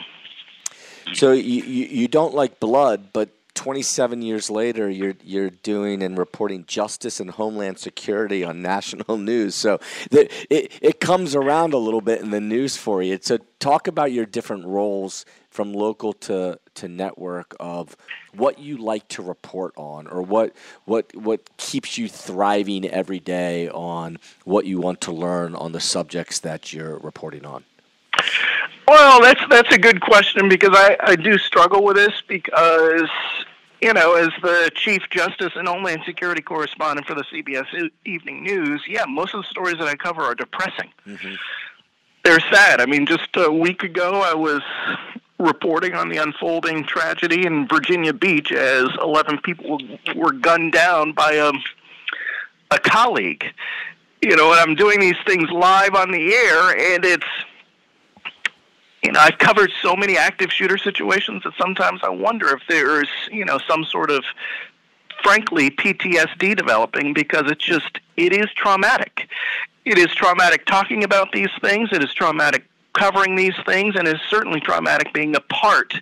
So 1.15 1.33
you, 1.33 1.65
you, 1.65 1.87
you 1.87 2.09
don't 2.09 2.33
like 2.33 2.61
blood, 2.61 3.09
but 3.13 3.31
27 3.55 4.23
years 4.23 4.51
later, 4.51 4.89
you're 4.89 5.15
you're 5.23 5.51
doing 5.51 6.03
and 6.03 6.17
reporting 6.17 6.65
justice 6.67 7.21
and 7.21 7.31
homeland 7.31 7.79
security 7.79 8.43
on 8.45 8.63
national 8.63 9.19
news. 9.19 9.55
So 9.55 9.79
the, 10.11 10.31
it 10.49 10.73
it 10.81 11.01
comes 11.01 11.35
around 11.35 11.75
a 11.75 11.79
little 11.79 12.01
bit 12.01 12.21
in 12.21 12.31
the 12.31 12.41
news 12.41 12.77
for 12.77 13.03
you. 13.03 13.19
So 13.21 13.39
talk 13.59 13.89
about 13.89 14.13
your 14.13 14.27
different 14.27 14.67
roles 14.67 15.27
from 15.51 15.75
local 15.75 16.15
to 16.15 16.59
to 16.75 16.89
network 16.89 17.55
of 17.61 17.95
what 18.35 18.59
you 18.59 18.79
like 18.79 19.07
to 19.09 19.23
report 19.23 19.75
on, 19.77 20.07
or 20.07 20.23
what 20.23 20.57
what 20.87 21.15
what 21.15 21.57
keeps 21.59 21.99
you 21.99 22.09
thriving 22.09 22.87
every 22.87 23.21
day 23.21 23.69
on 23.69 24.19
what 24.45 24.65
you 24.65 24.81
want 24.81 25.03
to 25.03 25.13
learn 25.13 25.55
on 25.55 25.73
the 25.73 25.81
subjects 25.81 26.39
that 26.41 26.73
you're 26.73 26.99
reporting 26.99 27.45
on. 27.45 27.65
Well, 28.89 29.21
that's 29.23 29.41
that's 29.49 29.73
a 29.73 29.79
good 29.79 30.01
question 30.01 30.49
because 30.49 30.71
I, 30.73 30.97
I 31.01 31.17
do 31.17 31.39
struggle 31.39 31.85
with 31.85 31.97
this 31.97 32.23
because 32.27 33.09
you 33.83 33.93
know, 33.93 34.15
as 34.15 34.31
the 34.43 34.71
Chief 34.75 35.03
Justice 35.11 35.53
and 35.57 35.67
Homeland 35.67 36.03
Security 36.07 36.41
correspondent 36.41 37.07
for 37.07 37.15
the 37.15 37.25
CBS 37.25 37.91
Evening 38.07 38.45
News, 38.45 38.83
yeah, 38.87 39.05
most 39.09 39.35
of 39.35 39.43
the 39.43 39.49
stories 39.49 39.77
that 39.79 39.89
I 39.89 39.97
cover 39.97 40.23
are 40.23 40.37
depressing. 40.37 40.91
Mm-hmm. 41.05 41.35
They're 42.25 42.41
sad. 42.53 42.81
I 42.81 42.87
mean, 42.87 43.07
just 43.07 43.29
a 43.35 43.51
week 43.51 43.83
ago, 43.83 44.21
I 44.21 44.35
was 44.35 44.63
reporting 45.41 45.95
on 45.95 46.09
the 46.09 46.19
unfolding 46.19 46.85
tragedy 46.85 47.45
in 47.45 47.67
Virginia 47.67 48.13
Beach 48.13 48.53
as 48.53 48.89
11 49.01 49.39
people 49.39 49.81
were 50.15 50.31
gunned 50.31 50.73
down 50.73 51.13
by 51.13 51.33
a, 51.33 51.53
a 52.71 52.79
colleague. 52.79 53.45
You 54.21 54.37
know, 54.37 54.53
and 54.53 54.61
I'm 54.61 54.77
doing 54.77 55.01
these 55.01 55.17
things 55.27 55.51
live 55.51 55.97
on 55.97 56.13
the 56.13 56.33
air, 56.33 56.95
and 56.95 57.05
it's 57.05 57.27
you 59.03 59.13
know, 59.13 59.21
I've 59.21 59.39
covered 59.39 59.73
so 59.83 59.97
many 59.97 60.17
active 60.17 60.53
shooter 60.53 60.79
situations 60.79 61.43
that 61.45 61.55
sometimes 61.59 62.01
I 62.03 62.09
wonder 62.09 62.49
if 62.55 62.63
there's, 62.69 63.09
you 63.31 63.45
know, 63.45 63.59
some 63.67 63.85
sort 63.85 64.11
of 64.11 64.25
frankly 65.23 65.71
PTSD 65.71 66.57
developing 66.57 67.13
because 67.13 67.51
it's 67.51 67.65
just 67.65 67.99
it 68.17 68.33
is 68.33 68.47
traumatic. 68.55 69.29
It 69.85 69.99
is 69.99 70.15
traumatic 70.15 70.67
talking 70.67 71.03
about 71.03 71.33
these 71.33 71.51
things, 71.61 71.91
it 71.93 72.03
is 72.03 72.15
traumatic 72.15 72.65
covering 72.93 73.37
these 73.37 73.55
things 73.65 73.97
and 73.97 74.07
it 74.07 74.17
is 74.17 74.23
certainly 74.29 74.61
traumatic 74.61 75.13
being 75.13 75.35
a 75.35 75.41
part 75.41 75.95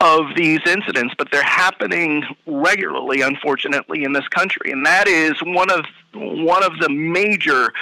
of 0.00 0.34
these 0.34 0.60
incidents, 0.66 1.14
but 1.18 1.30
they're 1.30 1.42
happening 1.42 2.24
regularly, 2.46 3.20
unfortunately, 3.20 4.02
in 4.02 4.12
this 4.14 4.26
country, 4.28 4.72
and 4.72 4.84
that 4.86 5.06
is 5.06 5.34
one 5.42 5.70
of 5.70 5.84
one 6.14 6.64
of 6.64 6.78
the 6.80 6.88
major 6.88 7.72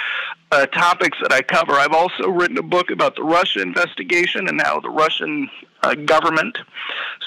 uh, 0.51 0.65
topics 0.67 1.17
that 1.21 1.31
I 1.31 1.41
cover. 1.41 1.73
I've 1.73 1.93
also 1.93 2.29
written 2.29 2.57
a 2.57 2.63
book 2.63 2.91
about 2.91 3.15
the 3.15 3.23
Russia 3.23 3.61
investigation 3.61 4.47
and 4.47 4.61
how 4.61 4.79
the 4.79 4.89
Russian 4.89 5.49
uh, 5.81 5.95
government 5.95 6.57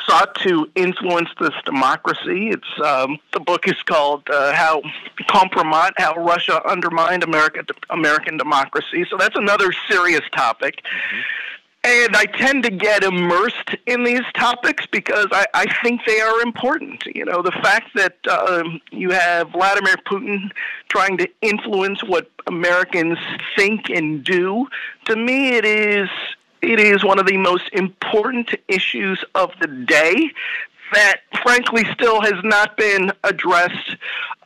sought 0.06 0.34
to 0.42 0.70
influence 0.74 1.30
this 1.40 1.54
democracy. 1.64 2.50
It's 2.50 2.80
um, 2.84 3.18
the 3.32 3.40
book 3.40 3.66
is 3.66 3.82
called 3.84 4.28
uh, 4.28 4.52
"How 4.52 4.82
Kompromat: 5.28 5.92
How 5.96 6.14
Russia 6.16 6.64
Undermined 6.68 7.24
America, 7.24 7.64
American 7.90 8.36
Democracy." 8.36 9.06
So 9.08 9.16
that's 9.16 9.36
another 9.36 9.72
serious 9.88 10.22
topic. 10.32 10.82
Mm-hmm. 10.84 11.20
And 11.84 12.14
I 12.14 12.26
tend 12.26 12.62
to 12.62 12.70
get 12.70 13.02
immersed 13.02 13.76
in 13.86 14.04
these 14.04 14.22
topics 14.34 14.86
because 14.86 15.26
I, 15.32 15.46
I 15.52 15.82
think 15.82 16.02
they 16.06 16.20
are 16.20 16.40
important. 16.40 17.04
You 17.06 17.24
know, 17.24 17.42
the 17.42 17.50
fact 17.50 17.90
that 17.96 18.16
um, 18.28 18.80
you 18.92 19.10
have 19.10 19.50
Vladimir 19.50 19.96
Putin 20.06 20.52
trying 20.88 21.16
to 21.16 21.28
influence 21.40 22.04
what 22.04 22.30
Americans 22.46 23.18
think 23.56 23.90
and 23.90 24.22
do, 24.22 24.68
to 25.06 25.16
me, 25.16 25.56
it 25.56 25.64
is 25.64 26.08
it 26.62 26.78
is 26.78 27.02
one 27.02 27.18
of 27.18 27.26
the 27.26 27.36
most 27.36 27.68
important 27.72 28.54
issues 28.68 29.24
of 29.34 29.50
the 29.60 29.66
day 29.66 30.30
that, 30.92 31.22
frankly, 31.42 31.84
still 31.92 32.20
has 32.20 32.40
not 32.44 32.76
been 32.76 33.10
addressed 33.24 33.96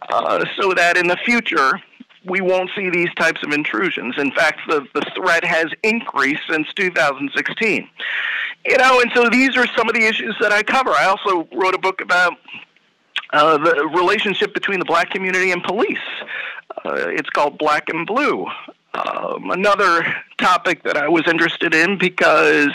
uh, 0.08 0.42
so 0.58 0.72
that 0.72 0.96
in 0.96 1.08
the 1.08 1.16
future 1.18 1.82
we 2.26 2.40
won't 2.40 2.70
see 2.74 2.90
these 2.90 3.12
types 3.14 3.42
of 3.42 3.52
intrusions. 3.52 4.16
In 4.18 4.32
fact, 4.32 4.60
the, 4.68 4.86
the 4.94 5.02
threat 5.14 5.44
has 5.44 5.66
increased 5.82 6.42
since 6.48 6.72
2016. 6.74 7.88
You 8.66 8.78
know, 8.78 9.00
and 9.00 9.10
so 9.14 9.28
these 9.30 9.56
are 9.56 9.66
some 9.76 9.88
of 9.88 9.94
the 9.94 10.04
issues 10.04 10.36
that 10.40 10.52
I 10.52 10.62
cover. 10.62 10.90
I 10.90 11.04
also 11.04 11.48
wrote 11.52 11.74
a 11.74 11.78
book 11.78 12.00
about 12.00 12.34
uh, 13.32 13.58
the 13.58 13.86
relationship 13.94 14.54
between 14.54 14.78
the 14.78 14.84
black 14.84 15.10
community 15.10 15.52
and 15.52 15.62
police. 15.62 15.98
Uh, 16.84 17.06
it's 17.08 17.30
called 17.30 17.58
Black 17.58 17.88
and 17.88 18.06
Blue. 18.06 18.46
Um, 18.94 19.50
another 19.50 20.04
topic 20.38 20.82
that 20.84 20.96
I 20.96 21.08
was 21.08 21.24
interested 21.28 21.74
in 21.74 21.98
because, 21.98 22.70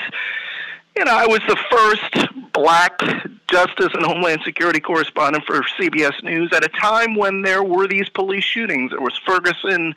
you 0.96 1.06
know, 1.06 1.16
I 1.16 1.26
was 1.26 1.40
the 1.48 1.58
first 1.70 2.52
black 2.54 3.00
justice 3.50 3.90
and 3.94 4.06
homeland 4.06 4.42
security 4.44 4.80
correspondent 4.80 5.46
for 5.46 5.62
CBS 5.80 6.22
News 6.24 6.52
at 6.54 6.64
a 6.64 6.70
time 6.70 7.16
when 7.16 7.42
there 7.42 7.64
were 7.64 7.88
these 7.88 8.10
police 8.10 8.44
shootings. 8.44 8.92
There 8.92 9.02
was 9.02 9.18
Ferguson, 9.26 9.94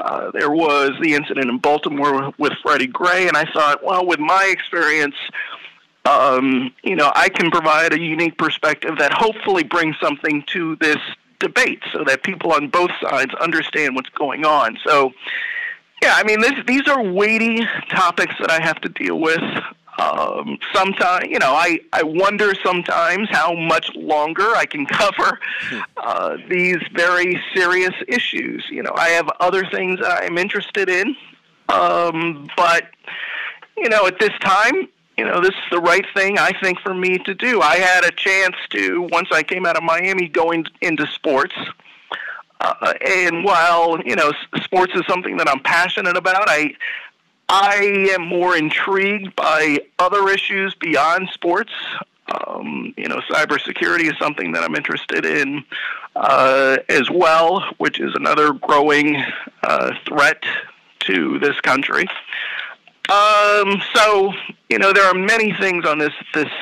uh, 0.00 0.30
there 0.32 0.50
was 0.50 0.92
the 1.00 1.14
incident 1.14 1.48
in 1.50 1.58
Baltimore 1.58 2.32
with 2.38 2.52
Freddie 2.62 2.86
Gray, 2.86 3.28
and 3.28 3.36
I 3.36 3.44
thought, 3.44 3.84
well, 3.84 4.06
with 4.06 4.18
my 4.18 4.44
experience, 4.50 5.16
um, 6.04 6.72
you 6.82 6.96
know, 6.96 7.12
I 7.14 7.28
can 7.28 7.50
provide 7.50 7.92
a 7.92 8.00
unique 8.00 8.38
perspective 8.38 8.96
that 8.98 9.12
hopefully 9.12 9.64
brings 9.64 9.96
something 10.00 10.42
to 10.48 10.76
this 10.76 10.98
debate 11.38 11.82
so 11.92 12.04
that 12.04 12.22
people 12.22 12.52
on 12.52 12.68
both 12.68 12.90
sides 13.02 13.34
understand 13.34 13.94
what's 13.94 14.10
going 14.10 14.44
on. 14.44 14.78
So, 14.86 15.12
yeah, 16.02 16.14
I 16.16 16.22
mean, 16.24 16.40
this, 16.40 16.52
these 16.66 16.88
are 16.88 17.02
weighty 17.02 17.66
topics 17.90 18.34
that 18.40 18.50
I 18.50 18.62
have 18.62 18.80
to 18.82 18.88
deal 18.88 19.18
with. 19.18 19.42
Um, 19.98 20.58
sometimes, 20.72 21.26
you 21.28 21.38
know, 21.38 21.52
I, 21.52 21.80
I 21.92 22.02
wonder 22.02 22.54
sometimes 22.64 23.28
how 23.30 23.54
much 23.54 23.90
longer 23.94 24.54
I 24.56 24.64
can 24.64 24.86
cover 24.86 25.38
uh, 25.96 26.36
these 26.48 26.78
very 26.94 27.40
serious 27.54 27.94
issues. 28.08 28.64
You 28.70 28.82
know, 28.82 28.92
I 28.94 29.08
have 29.10 29.28
other 29.40 29.66
things 29.66 30.00
I'm 30.02 30.38
interested 30.38 30.88
in, 30.88 31.16
um, 31.68 32.48
but, 32.56 32.84
you 33.76 33.88
know, 33.88 34.06
at 34.06 34.18
this 34.18 34.32
time, 34.40 34.88
you 35.20 35.26
know, 35.26 35.40
this 35.40 35.50
is 35.50 35.70
the 35.70 35.80
right 35.80 36.06
thing, 36.14 36.38
I 36.38 36.52
think, 36.60 36.80
for 36.80 36.94
me 36.94 37.18
to 37.18 37.34
do. 37.34 37.60
I 37.60 37.76
had 37.76 38.04
a 38.04 38.10
chance 38.10 38.56
to, 38.70 39.06
once 39.12 39.28
I 39.30 39.42
came 39.42 39.66
out 39.66 39.76
of 39.76 39.82
Miami, 39.82 40.28
going 40.28 40.64
into 40.80 41.06
sports. 41.08 41.54
Uh, 42.60 42.94
and 43.06 43.44
while, 43.44 44.00
you 44.02 44.16
know, 44.16 44.32
sports 44.62 44.92
is 44.94 45.02
something 45.06 45.36
that 45.36 45.48
I'm 45.48 45.60
passionate 45.60 46.16
about, 46.16 46.48
I, 46.48 46.74
I 47.52 48.12
am 48.14 48.28
more 48.28 48.56
intrigued 48.56 49.34
by 49.34 49.80
other 49.98 50.28
issues 50.28 50.72
beyond 50.76 51.30
sports. 51.30 51.72
Um, 52.46 52.94
you 52.96 53.08
know, 53.08 53.20
cybersecurity 53.28 54.04
is 54.04 54.16
something 54.20 54.52
that 54.52 54.62
I'm 54.62 54.76
interested 54.76 55.26
in 55.26 55.64
uh, 56.14 56.76
as 56.88 57.10
well, 57.10 57.64
which 57.78 57.98
is 57.98 58.14
another 58.14 58.52
growing 58.52 59.20
uh, 59.64 59.94
threat 60.06 60.44
to 61.00 61.40
this 61.40 61.60
country. 61.60 62.06
Um, 63.08 63.82
so, 63.96 64.32
you 64.68 64.78
know, 64.78 64.92
there 64.92 65.06
are 65.06 65.14
many 65.14 65.52
things 65.52 65.84
on 65.84 65.98
this 65.98 66.14
this 66.32 66.52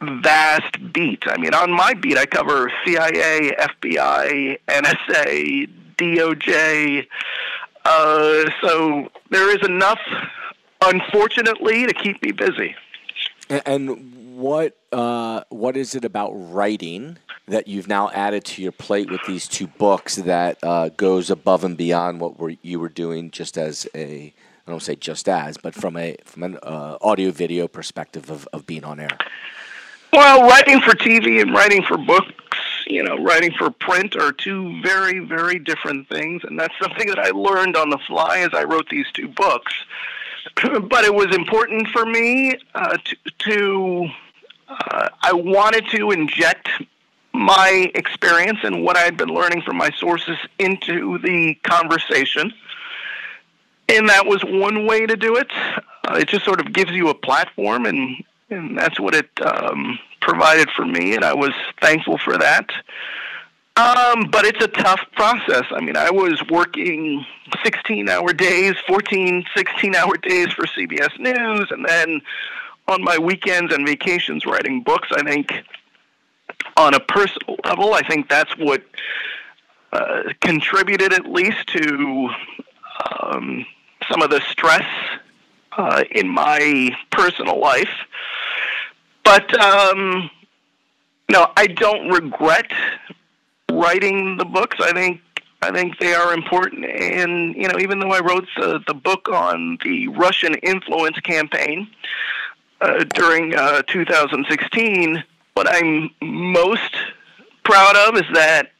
vast 0.00 0.92
beat. 0.92 1.22
I 1.28 1.36
mean, 1.38 1.54
on 1.54 1.70
my 1.70 1.94
beat, 1.94 2.18
I 2.18 2.26
cover 2.26 2.72
CIA, 2.84 3.52
FBI, 3.60 4.58
NSA, 4.66 5.70
DOJ. 5.96 7.06
Uh, 7.88 8.50
so 8.62 9.08
there 9.30 9.48
is 9.56 9.64
enough, 9.64 10.00
unfortunately, 10.82 11.86
to 11.86 11.94
keep 11.94 12.20
me 12.20 12.32
busy. 12.32 12.74
And 13.48 14.36
what 14.36 14.76
uh, 14.90 15.42
what 15.50 15.76
is 15.76 15.94
it 15.94 16.04
about 16.04 16.32
writing 16.32 17.18
that 17.46 17.68
you've 17.68 17.86
now 17.86 18.10
added 18.10 18.44
to 18.44 18.62
your 18.62 18.72
plate 18.72 19.08
with 19.08 19.20
these 19.28 19.46
two 19.46 19.68
books 19.68 20.16
that 20.16 20.58
uh, 20.64 20.88
goes 20.96 21.30
above 21.30 21.62
and 21.62 21.76
beyond 21.76 22.20
what 22.20 22.40
were, 22.40 22.54
you 22.62 22.80
were 22.80 22.88
doing 22.88 23.30
just 23.30 23.56
as 23.56 23.86
a 23.94 24.34
I 24.66 24.70
don't 24.72 24.82
say 24.82 24.96
just 24.96 25.28
as, 25.28 25.56
but 25.56 25.72
from 25.72 25.96
a 25.96 26.16
from 26.24 26.42
an 26.42 26.58
uh, 26.64 26.98
audio 27.00 27.30
video 27.30 27.68
perspective 27.68 28.30
of, 28.30 28.48
of 28.52 28.66
being 28.66 28.82
on 28.82 28.98
air? 28.98 29.16
Well, 30.12 30.42
writing 30.42 30.80
for 30.80 30.90
TV 30.90 31.40
and 31.40 31.52
writing 31.54 31.84
for 31.84 31.96
books, 31.96 32.32
you 32.86 33.02
know, 33.02 33.16
writing 33.16 33.52
for 33.52 33.70
print 33.70 34.16
are 34.16 34.32
two 34.32 34.80
very, 34.82 35.18
very 35.18 35.58
different 35.58 36.08
things, 36.08 36.42
and 36.44 36.58
that's 36.58 36.74
something 36.80 37.08
that 37.08 37.18
I 37.18 37.30
learned 37.30 37.76
on 37.76 37.90
the 37.90 37.98
fly 37.98 38.38
as 38.38 38.50
I 38.52 38.64
wrote 38.64 38.88
these 38.88 39.10
two 39.12 39.28
books. 39.28 39.72
but 40.62 41.04
it 41.04 41.14
was 41.14 41.34
important 41.34 41.88
for 41.88 42.06
me 42.06 42.58
uh, 42.74 42.96
to, 42.96 43.16
to 43.38 44.08
uh, 44.68 45.08
I 45.22 45.32
wanted 45.32 45.88
to 45.90 46.10
inject 46.12 46.68
my 47.32 47.90
experience 47.94 48.60
and 48.62 48.82
what 48.82 48.96
I 48.96 49.00
had 49.00 49.16
been 49.16 49.28
learning 49.28 49.62
from 49.62 49.76
my 49.76 49.90
sources 49.90 50.38
into 50.58 51.18
the 51.18 51.54
conversation 51.62 52.52
and 53.88 54.08
that 54.08 54.26
was 54.26 54.42
one 54.44 54.86
way 54.86 55.06
to 55.06 55.16
do 55.16 55.36
it. 55.36 55.50
Uh, 56.08 56.18
it 56.20 56.28
just 56.28 56.44
sort 56.44 56.60
of 56.60 56.72
gives 56.72 56.92
you 56.92 57.08
a 57.08 57.14
platform, 57.14 57.86
and 57.86 58.22
and 58.50 58.78
that's 58.78 59.00
what 59.00 59.14
it 59.14 59.28
um, 59.42 59.98
provided 60.20 60.68
for 60.70 60.84
me, 60.84 61.14
and 61.14 61.24
I 61.24 61.34
was 61.34 61.52
thankful 61.80 62.18
for 62.18 62.36
that. 62.38 62.70
Um, 63.76 64.30
but 64.30 64.46
it's 64.46 64.64
a 64.64 64.68
tough 64.68 65.00
process. 65.12 65.64
I 65.70 65.80
mean, 65.80 65.96
I 65.96 66.10
was 66.10 66.42
working 66.48 67.26
16 67.62 68.08
hour 68.08 68.32
days, 68.32 68.74
14, 68.86 69.44
16 69.54 69.94
hour 69.94 70.16
days 70.16 70.50
for 70.52 70.64
CBS 70.64 71.18
News, 71.18 71.70
and 71.70 71.84
then 71.86 72.22
on 72.88 73.02
my 73.02 73.18
weekends 73.18 73.74
and 73.74 73.86
vacations 73.86 74.46
writing 74.46 74.82
books. 74.82 75.08
I 75.12 75.22
think 75.22 75.52
on 76.76 76.94
a 76.94 77.00
personal 77.00 77.56
level, 77.64 77.94
I 77.94 78.02
think 78.06 78.28
that's 78.28 78.56
what 78.56 78.82
uh, 79.92 80.22
contributed 80.40 81.12
at 81.12 81.26
least 81.26 81.66
to 81.68 82.30
um, 83.20 83.66
some 84.10 84.22
of 84.22 84.30
the 84.30 84.40
stress 84.50 84.86
uh, 85.76 86.04
in 86.10 86.28
my 86.28 86.90
personal 87.10 87.60
life. 87.60 87.90
But 89.24 89.58
um, 89.60 90.30
no, 91.30 91.50
I 91.56 91.66
don't 91.66 92.08
regret 92.10 92.70
writing 93.70 94.36
the 94.36 94.44
books. 94.44 94.76
I 94.80 94.92
think 94.92 95.20
I 95.62 95.72
think 95.72 95.98
they 95.98 96.14
are 96.14 96.32
important, 96.32 96.84
and 96.84 97.54
you 97.56 97.68
know, 97.68 97.78
even 97.78 97.98
though 97.98 98.12
I 98.12 98.20
wrote 98.20 98.46
the 98.56 98.80
the 98.86 98.94
book 98.94 99.28
on 99.28 99.78
the 99.82 100.08
Russian 100.08 100.54
influence 100.56 101.18
campaign 101.20 101.88
uh, 102.80 103.04
during 103.14 103.54
uh, 103.54 103.82
2016, 103.82 105.24
what 105.54 105.66
I'm 105.68 106.10
most 106.20 106.94
proud 107.64 107.96
of 107.96 108.16
is 108.16 108.26
that 108.34 108.70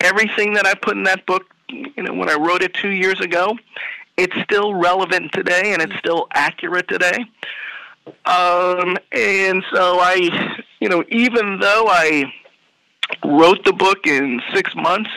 everything 0.00 0.54
that 0.54 0.66
I 0.66 0.74
put 0.74 0.96
in 0.96 1.02
that 1.04 1.26
book, 1.26 1.54
you 1.68 2.02
know, 2.02 2.12
when 2.12 2.28
I 2.28 2.34
wrote 2.34 2.62
it 2.62 2.74
two 2.74 2.90
years 2.90 3.20
ago, 3.20 3.58
it's 4.18 4.36
still 4.42 4.74
relevant 4.74 5.32
today 5.32 5.72
and 5.72 5.80
it's 5.80 5.96
still 5.96 6.26
accurate 6.34 6.88
today. 6.88 7.24
Um, 8.26 8.96
and 9.12 9.62
so 9.72 10.00
I, 10.00 10.56
you 10.80 10.88
know, 10.88 11.04
even 11.08 11.60
though 11.60 11.86
I 11.88 12.32
wrote 13.24 13.64
the 13.64 13.72
book 13.72 14.06
in 14.06 14.42
six 14.52 14.74
months, 14.74 15.10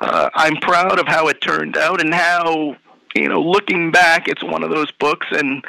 uh, 0.00 0.28
I'm 0.34 0.56
proud 0.56 0.98
of 0.98 1.06
how 1.06 1.28
it 1.28 1.40
turned 1.40 1.76
out 1.76 2.00
and 2.00 2.12
how, 2.12 2.76
you 3.14 3.28
know, 3.28 3.40
looking 3.40 3.90
back, 3.92 4.28
it's 4.28 4.42
one 4.42 4.64
of 4.64 4.70
those 4.70 4.90
books 4.92 5.28
and 5.30 5.64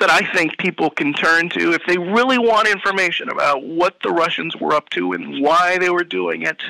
that 0.00 0.10
I 0.10 0.20
think 0.32 0.58
people 0.58 0.90
can 0.90 1.12
turn 1.12 1.48
to 1.50 1.72
if 1.72 1.82
they 1.86 1.98
really 1.98 2.38
want 2.38 2.68
information 2.68 3.28
about 3.28 3.64
what 3.64 3.96
the 4.02 4.10
Russians 4.10 4.56
were 4.56 4.72
up 4.72 4.90
to 4.90 5.12
and 5.12 5.42
why 5.42 5.78
they 5.78 5.90
were 5.90 6.04
doing 6.04 6.42
it. 6.42 6.62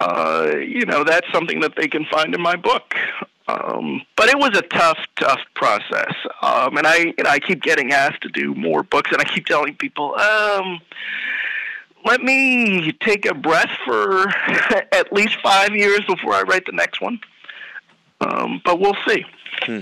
Uh, 0.00 0.52
you 0.56 0.86
know, 0.86 1.04
that's 1.04 1.30
something 1.32 1.60
that 1.60 1.76
they 1.76 1.88
can 1.88 2.04
find 2.06 2.34
in 2.34 2.40
my 2.40 2.56
book. 2.56 2.94
Um, 3.48 4.02
but 4.16 4.28
it 4.28 4.38
was 4.38 4.56
a 4.56 4.62
tough, 4.62 4.98
tough 5.18 5.40
process. 5.54 6.14
Um, 6.42 6.76
and 6.76 6.86
I, 6.86 7.14
and 7.16 7.26
I 7.26 7.38
keep 7.38 7.62
getting 7.62 7.92
asked 7.92 8.20
to 8.22 8.28
do 8.28 8.54
more 8.54 8.82
books, 8.82 9.10
and 9.10 9.20
I 9.20 9.24
keep 9.24 9.46
telling 9.46 9.74
people, 9.74 10.14
um, 10.16 10.80
let 12.04 12.22
me 12.22 12.92
take 13.00 13.24
a 13.24 13.34
breath 13.34 13.70
for 13.84 14.28
at 14.92 15.12
least 15.12 15.36
five 15.42 15.74
years 15.74 16.00
before 16.06 16.34
I 16.34 16.42
write 16.42 16.66
the 16.66 16.72
next 16.72 17.00
one. 17.00 17.20
Um, 18.20 18.60
but 18.64 18.78
we'll 18.78 18.96
see. 19.06 19.24
Hmm. 19.62 19.80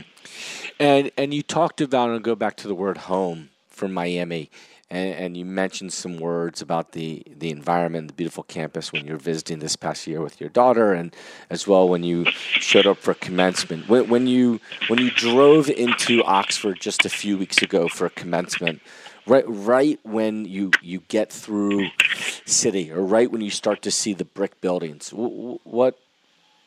And 0.78 1.10
and 1.16 1.32
you 1.32 1.42
talked 1.42 1.80
about, 1.80 2.10
and 2.10 2.22
go 2.22 2.34
back 2.34 2.56
to 2.58 2.68
the 2.68 2.74
word 2.74 2.98
home 2.98 3.48
from 3.68 3.94
Miami 3.94 4.50
and, 4.88 5.14
and, 5.14 5.36
you 5.36 5.44
mentioned 5.44 5.92
some 5.92 6.18
words 6.18 6.62
about 6.62 6.92
the, 6.92 7.22
the 7.26 7.50
environment, 7.50 8.06
the 8.06 8.14
beautiful 8.14 8.44
campus 8.44 8.92
when 8.92 9.04
you 9.04 9.12
were 9.12 9.18
visiting 9.18 9.58
this 9.58 9.74
past 9.74 10.06
year 10.06 10.20
with 10.20 10.40
your 10.40 10.50
daughter, 10.50 10.92
and 10.92 11.14
as 11.50 11.66
well 11.66 11.88
when 11.88 12.04
you 12.04 12.24
showed 12.30 12.86
up 12.86 12.98
for 12.98 13.14
commencement. 13.14 13.88
When, 13.88 14.08
when 14.08 14.26
you 14.28 14.60
when 14.86 15.00
you 15.00 15.10
drove 15.10 15.68
into 15.68 16.22
Oxford 16.22 16.78
just 16.80 17.04
a 17.04 17.08
few 17.08 17.36
weeks 17.36 17.62
ago 17.62 17.88
for 17.88 18.08
commencement, 18.10 18.80
right 19.26 19.44
right 19.48 19.98
when 20.04 20.44
you 20.44 20.70
you 20.80 21.00
get 21.08 21.32
through 21.32 21.88
city, 22.44 22.92
or 22.92 23.02
right 23.02 23.30
when 23.30 23.40
you 23.40 23.50
start 23.50 23.82
to 23.82 23.90
see 23.90 24.14
the 24.14 24.24
brick 24.24 24.60
buildings, 24.60 25.10
what 25.10 25.98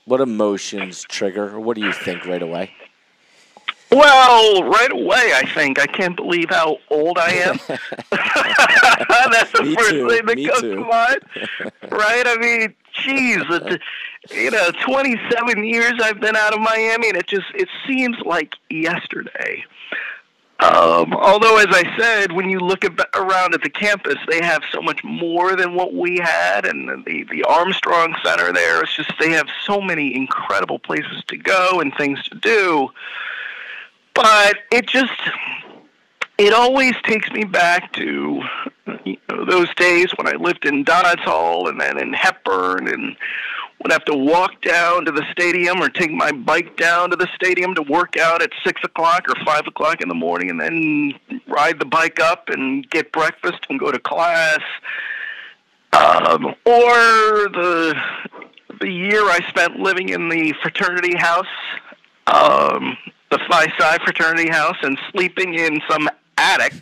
what 0.04 0.20
emotions 0.20 1.06
trigger, 1.08 1.56
or 1.56 1.60
what 1.60 1.76
do 1.76 1.82
you 1.82 1.94
think 1.94 2.26
right 2.26 2.42
away? 2.42 2.72
Well, 3.92 4.64
right 4.64 4.92
away, 4.92 5.34
I 5.36 5.44
think 5.54 5.80
I 5.80 5.88
can't 5.88 6.16
believe 6.16 6.50
how 6.50 6.78
old 6.90 7.18
I 7.18 7.32
am. 7.32 7.60
That's 9.32 9.52
the 9.52 9.64
Me 9.64 9.76
first 9.76 9.90
too, 9.90 10.10
thing 10.10 10.26
that 10.26 10.36
me 10.36 10.46
comes 10.48 10.62
too. 10.62 10.76
to 10.76 10.82
mind, 10.82 11.20
right? 11.92 12.24
I 12.28 12.38
mean, 12.40 12.76
geez, 12.94 13.42
it, 13.50 13.82
you 14.32 14.52
know, 14.52 14.70
27 14.86 15.64
years 15.64 15.94
I've 16.02 16.20
been 16.20 16.36
out 16.36 16.54
of 16.54 16.60
Miami, 16.62 17.10
and 17.10 17.18
it 17.18 17.28
just 17.28 17.48
it 17.56 17.68
seems 17.88 18.18
like 18.26 18.54
yesterday. 18.70 19.64
Um, 20.62 21.14
although, 21.14 21.58
as 21.58 21.68
I 21.70 21.84
said, 21.98 22.34
when 22.34 22.50
you 22.50 22.60
look 22.60 22.84
ab- 22.84 23.00
around 23.16 23.54
at 23.54 23.64
the 23.64 23.70
campus, 23.70 24.18
they 24.30 24.42
have 24.44 24.62
so 24.74 24.82
much 24.82 25.02
more 25.06 25.56
than 25.56 25.74
what 25.74 25.94
we 25.94 26.18
had, 26.18 26.66
and 26.66 27.06
the 27.06 27.24
the 27.32 27.44
Armstrong 27.46 28.14
Center 28.24 28.52
there. 28.52 28.84
It's 28.84 28.94
just 28.94 29.12
they 29.20 29.32
have 29.32 29.48
so 29.64 29.80
many 29.80 30.14
incredible 30.14 30.78
places 30.78 31.24
to 31.28 31.38
go 31.38 31.80
and 31.80 31.94
things 31.96 32.22
to 32.24 32.36
do. 32.36 32.90
But 34.22 34.58
it 34.70 34.86
just 34.86 35.14
it 36.38 36.52
always 36.52 36.94
takes 37.04 37.32
me 37.32 37.46
back 37.46 37.94
to 37.94 38.42
you 39.06 39.18
know, 39.30 39.46
those 39.46 39.74
days 39.76 40.12
when 40.18 40.28
I 40.28 40.34
lived 40.36 40.66
in 40.66 40.84
Dodds 40.84 41.22
Hall 41.22 41.70
and 41.70 41.80
then 41.80 41.98
in 41.98 42.12
Hepburn 42.12 42.90
and 42.90 43.16
would 43.82 43.94
have 43.94 44.04
to 44.06 44.16
walk 44.18 44.62
down 44.62 45.06
to 45.06 45.12
the 45.14 45.26
stadium 45.32 45.82
or 45.82 45.88
take 45.88 46.12
my 46.12 46.34
bike 46.34 46.76
down 46.76 47.12
to 47.12 47.16
the 47.16 47.30
stadium 47.34 47.74
to 47.76 47.82
work 47.84 48.18
out 48.18 48.42
at 48.42 48.52
six 48.62 48.84
o'clock 48.84 49.24
or 49.30 49.36
five 49.46 49.66
o'clock 49.68 50.02
in 50.02 50.10
the 50.10 50.16
morning 50.16 50.50
and 50.50 50.60
then 50.60 51.14
ride 51.48 51.80
the 51.80 51.86
bike 51.86 52.20
up 52.20 52.50
and 52.50 52.90
get 52.90 53.14
breakfast 53.14 53.60
and 53.70 53.80
go 53.80 53.90
to 53.90 54.00
class. 54.00 54.60
Um, 55.94 56.48
or 56.66 57.48
the 57.56 57.96
the 58.82 58.90
year 58.90 59.22
I 59.22 59.40
spent 59.48 59.80
living 59.80 60.10
in 60.10 60.28
the 60.28 60.54
fraternity 60.62 61.16
house, 61.16 61.48
um, 62.28 62.98
the 63.32 63.40
Phi 63.50 63.68
Psi 63.78 63.98
fraternity 64.04 64.50
house, 64.50 64.78
and 64.84 64.98
sleeping 65.12 65.54
in 65.56 65.80
some 65.90 66.10
attic 66.42 66.74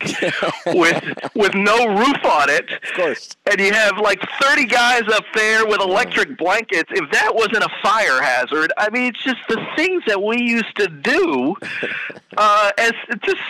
with 0.67 1.03
with 1.33 1.55
no 1.55 1.87
roof 1.87 2.23
on 2.25 2.47
it 2.47 2.71
Of 2.71 2.93
course. 2.95 3.35
and 3.49 3.59
you 3.59 3.73
have 3.73 3.97
like 3.97 4.19
30 4.39 4.65
guys 4.65 5.01
up 5.11 5.23
there 5.33 5.65
with 5.65 5.81
electric 5.81 6.37
blankets. 6.37 6.91
If 6.93 7.09
that 7.11 7.33
wasn't 7.33 7.63
a 7.63 7.69
fire 7.81 8.21
hazard, 8.21 8.71
I 8.77 8.91
mean, 8.91 9.05
it's 9.05 9.23
just 9.23 9.39
the 9.49 9.65
things 9.75 10.03
that 10.05 10.21
we 10.21 10.39
used 10.39 10.75
to 10.77 10.87
do 10.87 11.55
uh, 12.37 12.71
as 12.77 12.91
just 13.23 13.41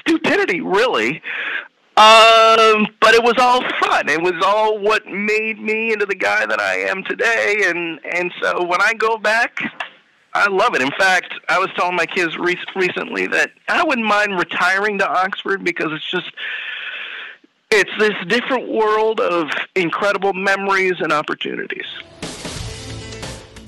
stupidity, 0.00 0.60
really. 0.60 1.20
Um, 1.96 2.86
but 3.00 3.14
it 3.14 3.22
was 3.22 3.34
all 3.38 3.60
fun. 3.80 4.08
It 4.08 4.22
was 4.22 4.40
all 4.46 4.78
what 4.78 5.04
made 5.06 5.60
me 5.60 5.92
into 5.92 6.06
the 6.06 6.14
guy 6.14 6.46
that 6.46 6.60
I 6.60 6.76
am 6.76 7.02
today. 7.04 7.64
And 7.66 7.98
and 8.04 8.32
so 8.40 8.62
when 8.64 8.80
I 8.80 8.94
go 8.94 9.18
back, 9.18 9.58
I 10.32 10.48
love 10.48 10.74
it. 10.74 10.82
In 10.82 10.92
fact, 10.92 11.34
I 11.48 11.58
was 11.58 11.70
telling 11.76 11.96
my 11.96 12.06
kids 12.06 12.36
re- 12.38 12.56
recently 12.76 13.26
that 13.28 13.50
I 13.68 13.82
wouldn't 13.82 14.06
mind 14.06 14.38
retiring 14.38 14.98
to 14.98 15.08
Oxford 15.08 15.64
because 15.64 15.92
it's 15.92 16.08
just 16.08 16.30
it's 17.70 17.90
this 17.98 18.14
different 18.26 18.68
world 18.68 19.20
of 19.20 19.50
incredible 19.76 20.32
memories 20.32 20.94
and 20.98 21.12
opportunities. 21.12 21.86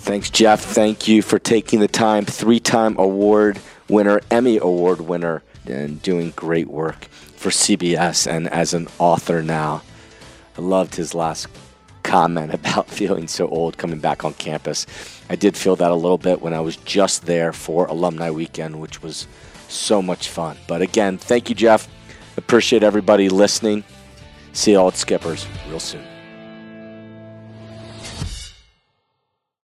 Thanks, 0.02 0.30
Jeff. 0.30 0.60
Thank 0.60 1.06
you 1.06 1.22
for 1.22 1.38
taking 1.38 1.78
the 1.78 1.88
time. 1.88 2.24
Three 2.24 2.58
time 2.58 2.96
award 2.98 3.60
winner, 3.88 4.20
Emmy 4.30 4.58
Award 4.58 5.00
winner, 5.00 5.42
and 5.66 6.02
doing 6.02 6.32
great 6.34 6.68
work 6.68 7.04
for 7.04 7.50
CBS 7.50 8.26
and 8.26 8.48
as 8.48 8.74
an 8.74 8.88
author 8.98 9.42
now. 9.42 9.82
I 10.58 10.60
loved 10.60 10.96
his 10.96 11.14
last 11.14 11.46
comment 12.02 12.52
about 12.60 12.88
feeling 12.88 13.28
so 13.28 13.48
old 13.48 13.78
coming 13.78 13.98
back 13.98 14.24
on 14.24 14.34
campus. 14.34 14.86
I 15.28 15.36
did 15.36 15.56
feel 15.56 15.76
that 15.76 15.90
a 15.90 15.94
little 15.94 16.18
bit 16.18 16.42
when 16.42 16.54
I 16.54 16.60
was 16.60 16.76
just 16.76 17.26
there 17.26 17.52
for 17.52 17.86
Alumni 17.86 18.30
Weekend, 18.30 18.80
which 18.80 19.02
was 19.02 19.26
so 19.68 20.02
much 20.02 20.28
fun. 20.28 20.56
But 20.66 20.82
again, 20.82 21.18
thank 21.18 21.48
you, 21.48 21.54
Jeff. 21.54 21.88
Appreciate 22.36 22.82
everybody 22.82 23.28
listening. 23.28 23.84
See 24.52 24.72
you 24.72 24.78
all 24.78 24.88
at 24.88 24.96
Skippers 24.96 25.46
real 25.68 25.80
soon. 25.80 26.11